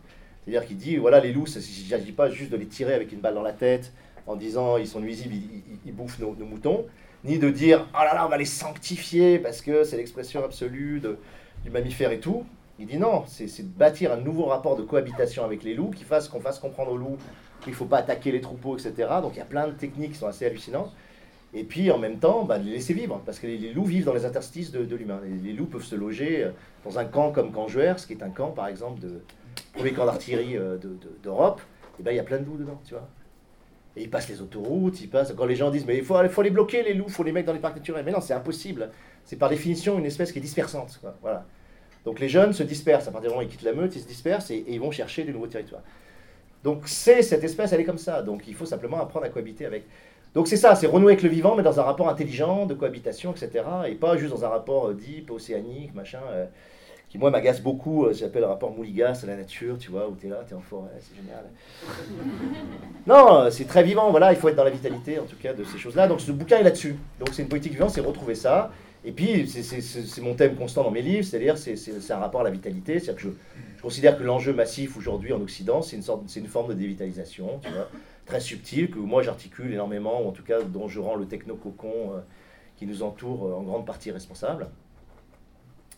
C'est-à-dire 0.43 0.65
qu'il 0.65 0.77
dit, 0.77 0.97
voilà, 0.97 1.19
les 1.19 1.33
loups, 1.33 1.47
il 1.47 1.57
ne 1.57 1.89
s'agit 1.89 2.11
pas 2.13 2.29
juste 2.29 2.51
de 2.51 2.57
les 2.57 2.67
tirer 2.67 2.93
avec 2.93 3.11
une 3.11 3.19
balle 3.19 3.33
dans 3.33 3.41
la 3.41 3.51
tête 3.51 3.91
en 4.25 4.35
disant 4.35 4.77
ils 4.77 4.87
sont 4.87 5.01
nuisibles, 5.01 5.35
ils, 5.85 5.93
bouffent 5.93 6.19
nos 6.19 6.33
moutons, 6.45 6.85
ni 7.23 7.37
de 7.37 7.49
dire, 7.49 7.87
oh 7.93 8.03
là 8.03 8.13
là, 8.13 8.25
on 8.25 8.29
va 8.29 8.37
les 8.37 8.45
sanctifier 8.45 9.39
parce 9.39 9.61
que 9.61 9.83
c'est 9.83 9.97
l'expression 9.97 10.43
absolue 10.43 10.99
de, 10.99 11.17
du 11.63 11.69
mammifère 11.69 12.11
et 12.11 12.19
tout. 12.19 12.45
Il 12.79 12.87
dit 12.87 12.97
non, 12.97 13.25
c'est 13.27 13.45
de 13.45 13.77
bâtir 13.77 14.13
un 14.13 14.17
nouveau 14.17 14.45
rapport 14.45 14.77
de 14.77 14.83
cohabitation 14.83 15.43
avec 15.43 15.63
les 15.63 15.73
loups 15.73 15.91
qui 15.91 16.05
fasse 16.05 16.29
qu'on 16.29 16.39
fasse 16.39 16.59
comprendre 16.59 16.91
aux 16.93 16.97
loups 16.97 17.17
qu'il 17.61 17.71
ne 17.71 17.75
faut 17.75 17.85
pas 17.85 17.97
attaquer 17.97 18.31
les 18.31 18.39
troupeaux, 18.39 18.77
etc. 18.77 18.93
Donc 19.21 19.33
il 19.35 19.39
y 19.39 19.41
a 19.41 19.45
plein 19.45 19.67
de 19.67 19.73
techniques 19.73 20.13
qui 20.13 20.17
sont 20.17 20.27
assez 20.27 20.45
hallucinantes. 20.45 20.93
Et 21.53 21.63
puis 21.63 21.91
en 21.91 21.97
même 21.97 22.19
temps, 22.19 22.45
bah, 22.45 22.57
les 22.57 22.71
laisser 22.71 22.93
vivre, 22.93 23.21
parce 23.25 23.39
que 23.39 23.47
les, 23.47 23.73
loups 23.73 23.83
vivent 23.83 24.05
dans 24.05 24.13
les 24.13 24.25
interstices 24.25 24.71
de, 24.71 24.95
l'humain. 24.95 25.19
Les, 25.43 25.51
loups 25.51 25.65
peuvent 25.65 25.83
se 25.83 25.95
loger 25.95 26.43
euh, 26.43 26.51
dans 26.85 26.99
un 26.99 27.05
camp 27.05 27.31
comme 27.31 27.51
Camp 27.51 27.67
ce 27.67 28.07
qui 28.07 28.13
est 28.13 28.23
un 28.23 28.29
camp 28.29 28.51
par 28.51 28.67
exemple 28.67 29.01
de 29.01 29.21
premier 29.73 29.91
camp 29.91 30.05
d'artillerie 30.05 30.57
euh, 30.57 30.77
d'Europe. 31.23 31.61
et 31.99 32.03
ben 32.03 32.11
il 32.11 32.17
y 32.17 32.19
a 32.19 32.23
plein 32.23 32.37
de 32.37 32.45
loups 32.45 32.57
dedans, 32.57 32.79
tu 32.85 32.93
vois. 32.93 33.07
Et 33.95 34.03
ils 34.03 34.09
passent 34.09 34.29
les 34.29 34.41
autoroutes, 34.41 35.01
ils 35.01 35.09
passent. 35.09 35.33
Quand 35.35 35.45
les 35.45 35.55
gens 35.55 35.71
disent 35.71 35.85
mais 35.85 35.97
il 35.97 36.03
faut, 36.03 36.41
les 36.41 36.49
bloquer 36.49 36.83
les 36.83 36.93
loups, 36.93 37.05
il 37.07 37.13
faut 37.13 37.23
les 37.23 37.31
mettre 37.31 37.47
dans 37.47 37.53
les 37.53 37.59
parcs 37.59 37.75
naturels. 37.75 38.05
Mais 38.05 38.11
non, 38.11 38.21
c'est 38.21 38.33
impossible. 38.33 38.89
C'est 39.25 39.37
par 39.37 39.49
définition 39.49 39.97
une 39.97 40.05
espèce 40.05 40.31
qui 40.31 40.39
est 40.39 40.41
dispersante. 40.41 40.99
Voilà. 41.21 41.45
Donc 42.05 42.19
les 42.19 42.29
jeunes 42.29 42.53
se 42.53 42.63
dispersent. 42.63 43.07
À 43.07 43.11
partir 43.11 43.29
du 43.29 43.35
moment 43.35 43.45
où 43.45 43.49
ils 43.49 43.51
quittent 43.51 43.63
la 43.63 43.73
meute, 43.73 43.95
ils 43.95 44.01
se 44.01 44.07
dispersent 44.07 44.51
et, 44.51 44.63
ils 44.67 44.79
vont 44.79 44.91
chercher 44.91 45.23
de 45.23 45.31
nouveaux 45.31 45.47
territoires. 45.47 45.81
Donc 46.63 46.87
c'est 46.87 47.21
cette 47.21 47.43
espèce, 47.43 47.73
elle 47.73 47.81
est 47.81 47.85
comme 47.85 47.97
ça. 47.97 48.21
Donc 48.21 48.47
il 48.47 48.55
faut 48.55 48.65
simplement 48.65 48.99
apprendre 48.99 49.25
à 49.25 49.29
cohabiter 49.29 49.65
avec. 49.65 49.83
Donc 50.33 50.47
c'est 50.47 50.57
ça, 50.57 50.75
c'est 50.75 50.87
renouer 50.87 51.13
avec 51.13 51.23
le 51.23 51.29
vivant, 51.29 51.55
mais 51.55 51.63
dans 51.63 51.79
un 51.79 51.83
rapport 51.83 52.07
intelligent 52.07 52.65
de 52.65 52.75
cohabitation, 52.75 53.31
etc. 53.31 53.63
Et 53.87 53.95
pas 53.95 54.15
juste 54.15 54.31
dans 54.31 54.45
un 54.45 54.49
rapport 54.49 54.89
euh, 54.89 54.93
deep, 54.93 55.31
océanique, 55.31 55.95
machin, 55.95 56.21
euh, 56.31 56.45
qui 57.09 57.17
moi 57.17 57.31
m'agace 57.31 57.61
beaucoup. 57.61 58.05
Euh, 58.05 58.13
J'appelle 58.13 58.41
le 58.41 58.47
rapport 58.47 58.71
Mouligas 58.71 59.21
à 59.23 59.27
la 59.27 59.35
nature, 59.35 59.77
tu 59.77 59.91
vois, 59.91 60.07
où 60.07 60.15
tu 60.15 60.27
es 60.27 60.29
là, 60.29 60.43
tu 60.47 60.53
es 60.53 60.57
en 60.57 60.61
forêt, 60.61 60.89
c'est 60.99 61.15
génial. 61.15 61.45
non, 63.07 63.49
c'est 63.51 63.65
très 63.65 63.83
vivant, 63.83 64.11
voilà, 64.11 64.31
il 64.31 64.37
faut 64.37 64.49
être 64.49 64.55
dans 64.55 64.63
la 64.63 64.69
vitalité, 64.69 65.19
en 65.19 65.25
tout 65.25 65.37
cas, 65.41 65.53
de 65.53 65.63
ces 65.63 65.77
choses-là. 65.77 66.07
Donc 66.07 66.21
ce 66.21 66.31
bouquin 66.31 66.57
est 66.57 66.63
là-dessus. 66.63 66.95
Donc 67.19 67.29
c'est 67.33 67.41
une 67.41 67.49
politique 67.49 67.73
vivante, 67.73 67.89
c'est 67.89 68.01
retrouver 68.01 68.35
ça. 68.35 68.71
Et 69.05 69.13
puis, 69.13 69.47
c'est 69.47 70.21
mon 70.21 70.35
thème 70.35 70.55
constant 70.55 70.83
dans 70.83 70.91
mes 70.91 71.01
livres, 71.01 71.23
c'est-à-dire 71.25 71.57
c'est 71.57 72.11
un 72.11 72.17
rapport 72.17 72.41
à 72.41 72.43
la 72.43 72.49
vitalité. 72.49 72.99
C'est-à-dire 72.99 73.15
que 73.15 73.21
je, 73.21 73.33
je, 73.77 73.81
considère 73.81 74.17
que 74.17 74.23
l'enjeu 74.23 74.53
massif 74.53 74.97
aujourd'hui 74.97 75.31
en 75.31 75.41
Occident, 75.41 75.81
c'est 75.81 75.95
une, 75.95 76.01
sorte, 76.03 76.35
une 76.35 76.47
forme 76.47 76.67
de 76.67 76.73
dévitalisation, 76.73 77.59
tu 77.63 77.71
vois 77.71 77.87
très 78.29 78.39
subtil, 78.39 78.89
que 78.89 78.99
moi 78.99 79.23
j'articule 79.23 79.73
énormément, 79.73 80.21
ou 80.21 80.29
en 80.29 80.31
tout 80.31 80.43
cas 80.43 80.61
dont 80.61 80.87
je 80.87 80.99
rends 80.99 81.15
le 81.15 81.25
techno-cocon 81.25 82.13
euh, 82.13 82.19
qui 82.77 82.85
nous 82.85 83.03
entoure 83.03 83.45
euh, 83.45 83.53
en 83.55 83.63
grande 83.63 83.85
partie 83.85 84.11
responsable. 84.11 84.67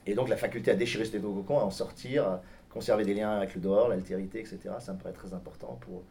Et 0.08 0.14
donc 0.16 0.30
la 0.30 0.38
faculté 0.38 0.72
à 0.72 0.76
déchirer 0.76 1.06
ce 1.06 1.12
techno-cocon, 1.12 1.60
à 1.60 1.64
en 1.64 1.72
sortir, 1.72 2.26
à 2.26 2.42
conserver 2.70 3.04
des 3.04 3.14
liens 3.14 3.32
avec 3.32 3.56
le 3.56 3.62
dehors, 3.62 3.88
l'altérité, 3.90 4.40
etc., 4.40 4.60
ça 4.80 4.94
me 4.94 4.98
paraît 4.98 5.14
très 5.14 5.34
important 5.34 5.78
pour, 5.82 6.04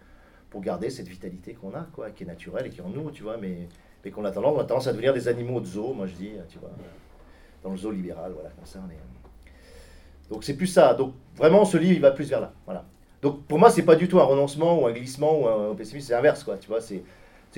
pour 0.50 0.60
garder 0.60 0.90
cette 0.90 1.08
vitalité 1.08 1.54
qu'on 1.54 1.74
a, 1.74 1.86
quoi, 1.92 2.10
qui 2.10 2.24
est 2.24 2.26
naturelle 2.26 2.66
et 2.66 2.70
qui 2.70 2.80
est 2.80 2.84
en 2.84 2.90
nous, 2.90 3.10
tu 3.10 3.22
vois, 3.22 3.36
mais, 3.36 3.68
mais 4.04 4.10
qu'on 4.10 4.24
a 4.24 4.30
tendance, 4.30 4.56
on 4.56 4.60
a 4.60 4.64
tendance 4.64 4.86
à 4.86 4.92
devenir 4.92 5.12
des 5.12 5.26
animaux 5.28 5.60
de 5.60 5.66
zoo, 5.66 5.92
moi 5.92 6.06
je 6.06 6.14
dis, 6.14 6.32
tu 6.48 6.58
vois, 6.58 6.70
dans 7.62 7.70
le 7.70 7.76
zoo 7.76 7.90
libéral, 7.90 8.32
voilà, 8.32 8.50
comme. 8.50 8.82
Donc 10.30 10.44
c'est 10.44 10.54
plus 10.54 10.66
ça. 10.66 10.94
Donc 10.94 11.14
vraiment, 11.36 11.64
ce 11.64 11.76
livre, 11.76 11.92
il 11.92 12.00
va 12.00 12.12
plus 12.12 12.28
vers 12.28 12.40
là. 12.40 12.52
Voilà. 12.64 12.84
Donc 13.20 13.44
pour 13.44 13.58
moi, 13.58 13.70
c'est 13.70 13.82
pas 13.82 13.96
du 13.96 14.08
tout 14.08 14.20
un 14.20 14.24
renoncement 14.24 14.80
ou 14.80 14.86
un 14.86 14.92
glissement 14.92 15.40
ou 15.40 15.48
un, 15.48 15.74
pessimisme, 15.74 16.08
c'est 16.08 16.14
l'inverse, 16.14 16.44
quoi. 16.44 16.56
Tu 16.56 16.68
vois, 16.68 16.80
c'est 16.80 17.02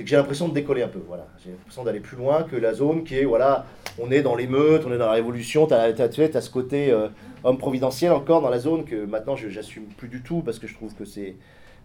que 0.01 0.09
j'ai 0.09 0.15
l'impression 0.15 0.47
de 0.47 0.53
décoller 0.53 0.81
un 0.81 0.87
peu. 0.87 1.01
Voilà, 1.07 1.27
j'ai 1.43 1.51
l'impression 1.51 1.83
d'aller 1.83 1.99
plus 1.99 2.17
loin 2.17 2.43
que 2.43 2.55
la 2.55 2.73
zone 2.73 3.03
qui 3.03 3.15
est, 3.15 3.25
voilà, 3.25 3.65
on 3.99 4.09
est 4.09 4.21
dans 4.21 4.35
l'émeute, 4.35 4.83
on 4.87 4.91
est 4.91 4.97
dans 4.97 5.05
la 5.05 5.11
révolution. 5.11 5.67
Tu 5.67 5.73
as, 5.75 5.83
as, 5.83 6.41
ce 6.41 6.49
côté 6.49 6.91
euh, 6.91 7.09
homme 7.43 7.57
providentiel 7.57 8.11
encore 8.11 8.41
dans 8.41 8.49
la 8.49 8.59
zone 8.59 8.85
que 8.85 9.05
maintenant 9.05 9.35
j'assume 9.35 9.85
plus 9.97 10.07
du 10.07 10.21
tout 10.21 10.41
parce 10.41 10.57
que 10.57 10.67
je 10.67 10.73
trouve 10.73 10.95
que 10.95 11.05
c'est 11.05 11.35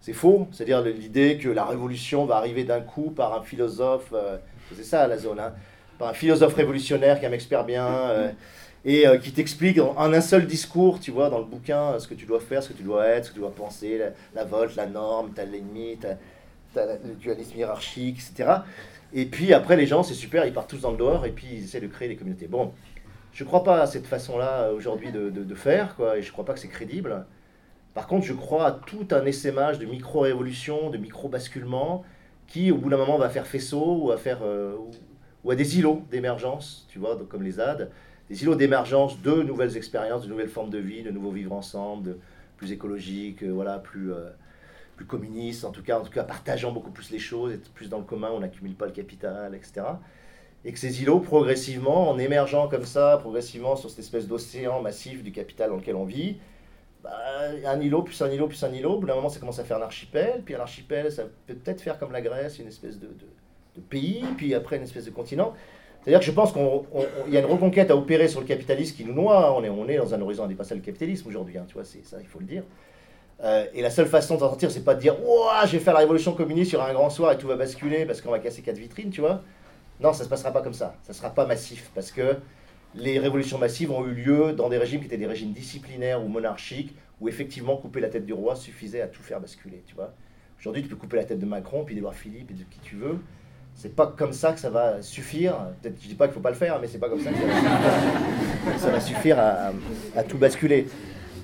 c'est 0.01 0.15
faux. 0.15 0.47
C'est-à-dire 0.53 0.81
l'idée 0.83 1.39
que 1.39 1.49
la 1.49 1.65
révolution 1.65 2.25
va 2.25 2.37
arriver 2.37 2.65
d'un 2.65 2.81
coup 2.81 3.11
par 3.11 3.39
un 3.39 3.43
philosophe, 3.43 4.11
euh, 4.15 4.39
c'est 4.75 4.85
ça 4.85 5.07
la 5.07 5.19
zone, 5.19 5.41
hein, 5.41 5.53
par 5.99 6.09
un 6.09 6.15
philosophe 6.15 6.55
révolutionnaire 6.55 7.21
qui 7.21 7.27
est 7.27 7.65
bien. 7.67 7.87
Euh, 7.87 8.31
et 8.85 9.05
qui 9.23 9.33
t'explique 9.33 9.79
en, 9.81 10.13
un 10.13 10.21
seul 10.21 10.47
discours, 10.47 11.01
tu 11.01 11.11
vois, 11.11 11.29
dans 11.29 11.41
le 11.41 11.45
bouquin, 11.45 11.99
ce 11.99 12.07
que 12.07 12.15
tu 12.15 12.27
dois 12.27 12.39
faire, 12.39 12.63
ce 12.63 12.69
que 12.69 12.75
tu 12.75 12.85
dois 12.85 13.07
être, 13.07 13.25
ce 13.25 13.31
que 13.31 13.35
tu 13.35 13.41
dois 13.41 13.51
penser, 13.51 14.01
la, 14.35 14.45
volte, 14.45 14.77
la 14.77 14.87
norme, 14.87 15.33
t'as 15.35 15.45
l'ennemi, 15.45 15.99
t'as 16.01 16.15
le 16.77 17.15
dualisme 17.15 17.57
hiérarchique, 17.57 18.19
etc. 18.19 18.61
Et 19.13 19.27
puis 19.27 19.55
après, 19.55 19.77
les 19.77 19.87
gens, 19.87 20.03
c'est 20.03 20.15
super, 20.15 20.47
ils 20.47 20.53
partent 20.53 20.71
tous 20.71 20.81
dans 20.81 20.91
le 20.91 20.99
dehors 20.99 21.25
et 21.27 21.33
puis 21.33 21.47
ils 21.51 21.65
essaient 21.65 21.81
de 21.81 21.87
créer 21.87 22.09
des 22.09 22.17
communautés. 22.17 22.47
Bon, 22.47 22.73
je 23.33 23.45
ne 23.45 23.49
crois 23.49 23.65
pas 23.65 23.83
à 23.83 23.87
cette 23.87 24.07
façon-là 24.07 24.73
aujourd'hui 24.73 25.13
de, 25.13 25.31
de, 25.31 25.55
faire, 25.55 25.97
quoi, 25.97 26.19
et 26.19 26.23
je 26.23 26.29
ne 26.29 26.33
crois 26.33 26.45
pas 26.45 26.55
que 26.55 26.61
c'est 26.61 26.69
crédible. 26.69 27.25
Par 27.95 28.07
contre, 28.07 28.27
je 28.27 28.33
crois 28.33 28.67
à 28.67 28.73
tout 28.73 29.09
un 29.11 29.25
essaimage 29.25 29.79
de 29.79 29.87
micro-révolutions, 29.87 30.91
de 30.91 30.99
micro-basculements, 30.99 32.05
qui, 32.47 32.71
au 32.71 32.79
bout 32.79 32.91
d'un 32.91 32.97
moment, 32.97 33.19
va 33.19 33.29
faire 33.29 33.47
faisceau 33.47 33.99
ou 34.03 34.11
à, 34.11 34.17
faire, 34.17 34.41
euh, 34.43 34.77
ou 35.45 35.51
à 35.51 35.55
des 35.55 35.79
îlots 35.79 36.03
d'émergence, 36.11 36.87
tu 36.89 36.99
vois, 36.99 37.19
comme 37.29 37.43
les 37.43 37.53
ZAD, 37.53 37.91
des 38.29 38.43
îlots 38.43 38.55
d'émergence 38.55 39.21
de 39.23 39.43
nouvelles 39.43 39.77
expériences, 39.77 40.25
de 40.25 40.29
nouvelles 40.29 40.49
formes 40.49 40.71
de 40.71 40.79
vie, 40.79 41.03
de 41.03 41.11
nouveaux 41.11 41.31
vivre 41.31 41.53
ensemble, 41.53 42.17
plus 42.57 42.73
écologiques, 42.73 43.43
euh, 43.43 43.51
voilà, 43.51 43.79
plus, 43.79 44.13
euh, 44.13 44.31
plus 44.99 45.07
communistes, 45.07 45.65
en 45.65 45.71
tout 45.71 45.83
cas, 45.83 46.01
en 46.01 46.03
tout 46.03 46.11
cas 46.11 46.25
partageant 46.25 46.73
beaucoup 46.73 46.91
plus 46.91 47.11
les 47.11 47.21
choses, 47.21 47.53
être 47.53 47.71
plus 47.71 47.89
dans 47.89 47.99
le 47.99 48.05
commun, 48.05 48.31
on 48.33 48.41
n'accumule 48.41 48.75
pas 48.75 48.87
le 48.87 48.93
capital, 48.93 49.55
etc. 49.55 49.87
Et 50.65 50.73
que 50.73 50.79
ces 50.79 51.03
îlots, 51.03 51.21
progressivement, 51.21 52.11
en 52.11 52.19
émergeant 52.19 52.69
comme 52.69 52.85
ça, 52.85 53.17
progressivement 53.21 53.77
sur 53.77 53.89
cette 53.89 54.01
espèce 54.01 54.27
d'océan 54.27 54.83
massif 54.83 55.23
du 55.23 55.31
capital 55.31 55.71
dans 55.71 55.77
lequel 55.77 55.95
on 55.95 56.05
vit, 56.05 56.39
bah, 57.05 57.13
un 57.65 57.81
îlot, 57.81 58.03
plus 58.03 58.21
un 58.23 58.31
îlot, 58.31 58.49
plus 58.49 58.63
un 58.65 58.73
îlot, 58.73 58.95
au 58.95 58.99
bout 58.99 59.07
d'un 59.07 59.15
moment 59.15 59.29
ça 59.29 59.39
commence 59.39 59.61
à 59.61 59.65
faire 59.65 59.77
un 59.77 59.83
archipel, 59.83 60.43
puis 60.45 60.57
un 60.57 60.61
archipel 60.61 61.13
ça 61.13 61.23
peut 61.47 61.55
peut-être 61.55 61.81
faire 61.81 61.97
comme 61.97 62.11
la 62.11 62.21
Grèce, 62.21 62.59
une 62.59 62.67
espèce 62.67 62.99
de, 62.99 63.07
de, 63.07 63.81
pays, 63.89 64.25
puis 64.37 64.53
après 64.55 64.77
une 64.77 64.83
espèce 64.83 65.05
de 65.05 65.13
continent. 65.13 65.55
C'est-à-dire 66.03 66.19
que 66.19 66.27
je 66.27 66.33
pense 66.33 66.53
qu'il 66.53 67.33
y 67.33 67.37
a 67.37 67.41
une 67.41 67.47
reconquête 67.47 67.93
à 67.93 67.97
opérer 67.97 68.27
sur 68.27 68.41
le 68.41 68.47
capitalisme 68.47 68.97
qui 68.97 69.05
nous 69.05 69.13
noie. 69.13 69.57
On 69.57 69.63
est, 69.63 69.69
on 69.69 69.89
est 69.89 69.97
dans 69.97 70.13
un 70.15 70.21
horizon 70.21 70.45
indépassable 70.45 70.81
du 70.81 70.87
capitalisme 70.87 71.29
aujourd'hui, 71.29 71.57
hein, 71.57 71.65
tu 71.69 71.75
vois, 71.75 71.85
c'est 71.85 72.05
ça, 72.05 72.17
il 72.21 72.27
faut 72.27 72.41
le 72.41 72.47
dire. 72.47 72.65
Euh, 73.45 73.67
et 73.73 73.83
la 73.83 73.91
seule 73.91 74.07
façon 74.07 74.35
d'en 74.35 74.49
sortir, 74.49 74.71
c'est 74.71 74.85
pas 74.85 74.95
de 74.95 75.01
dire 75.01 75.17
Ouah, 75.25 75.65
je 75.67 75.73
vais 75.73 75.79
faire 75.79 75.95
la 75.95 76.01
révolution 76.01 76.33
communiste 76.33 76.71
sur 76.71 76.83
un 76.83 76.93
grand 76.93 77.11
soir 77.11 77.33
et 77.33 77.39
tout 77.39 77.47
va 77.47 77.57
basculer 77.57 78.05
parce 78.05 78.21
qu'on 78.21 78.31
va 78.31 78.41
casser 78.41 78.63
quatre 78.63 78.79
vitrines, 78.79 79.11
tu 79.11 79.21
vois. 79.21 79.43
Non, 80.01 80.13
ça 80.13 80.25
se 80.25 80.29
passera 80.29 80.53
pas 80.53 80.63
comme 80.63 80.75
ça. 80.75 80.97
Ça 81.03 81.13
sera 81.13 81.31
pas 81.31 81.47
massif 81.47 81.91
parce 81.95 82.11
que 82.11 82.37
les 82.95 83.19
révolutions 83.19 83.59
massives 83.59 83.93
ont 83.93 84.07
eu 84.07 84.13
lieu 84.13 84.53
dans 84.53 84.69
des 84.69 84.79
régimes 84.79 85.01
qui 85.01 85.07
étaient 85.07 85.17
des 85.17 85.27
régimes 85.27 85.53
disciplinaires 85.53 86.25
ou 86.25 86.29
monarchiques 86.29 86.95
où 87.21 87.29
effectivement 87.29 87.77
couper 87.77 88.01
la 88.01 88.09
tête 88.09 88.27
du 88.27 88.33
roi 88.33 88.57
suffisait 88.57 89.01
à 89.01 89.09
tout 89.09 89.23
faire 89.23 89.41
basculer, 89.41 89.83
tu 89.87 89.95
vois. 89.95 90.13
Aujourd'hui, 90.59 90.83
tu 90.83 90.89
peux 90.89 90.97
couper 90.97 91.17
la 91.17 91.25
tête 91.25 91.39
de 91.39 91.47
Macron, 91.47 91.85
puis 91.85 91.95
d'Edouard 91.95 92.15
Philippe 92.15 92.51
et 92.51 92.55
de 92.55 92.65
qui 92.65 92.81
tu 92.81 92.97
veux 92.97 93.19
c'est 93.79 93.95
pas 93.95 94.09
comme 94.09 94.33
ça 94.33 94.53
que 94.53 94.59
ça 94.59 94.71
va 94.71 95.01
suffire. 95.03 95.55
Peut-être 95.81 95.95
je 96.03 96.09
dis 96.09 96.17
pas 96.17 96.27
qu'il 96.27 96.35
faut 96.35 96.41
pas 96.41 96.51
le 96.51 96.57
faire, 96.57 96.81
mais 96.81 96.89
c'est 96.89 96.99
pas 96.99 97.09
comme 97.09 97.21
ça 97.21 97.31
que 97.31 97.37
ça 98.77 98.91
va 98.91 99.01
suffire, 99.01 99.39
à, 100.17 100.25
tout 100.25 100.37
basculer. 100.37 100.89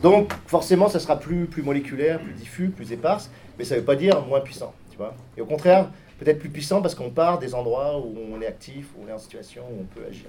Donc 0.04 0.34
forcément, 0.46 0.90
ça 0.90 1.00
sera 1.00 1.18
plus, 1.18 1.46
plus 1.46 1.62
moléculaire, 1.62 2.20
plus 2.20 2.34
diffus, 2.34 2.68
plus 2.68 2.92
éparse, 2.92 3.30
mais 3.58 3.64
ça 3.64 3.74
ne 3.74 3.80
veut 3.80 3.86
pas 3.86 3.96
dire 3.96 4.20
moins 4.26 4.40
puissant, 4.40 4.74
tu 4.90 4.98
vois. 4.98 5.14
Et 5.34 5.40
au 5.40 5.46
contraire, 5.46 5.88
peut-être 6.18 6.38
plus 6.38 6.50
puissant 6.50 6.82
parce 6.82 6.94
qu'on 6.94 7.08
part 7.08 7.38
des 7.38 7.54
endroits 7.54 7.96
où 7.96 8.14
on 8.30 8.38
est 8.42 8.46
actif, 8.46 8.88
où 8.98 9.06
on 9.06 9.08
est 9.08 9.14
en 9.14 9.18
situation, 9.18 9.62
où 9.62 9.80
on 9.80 9.84
peut 9.84 10.06
agir. 10.06 10.26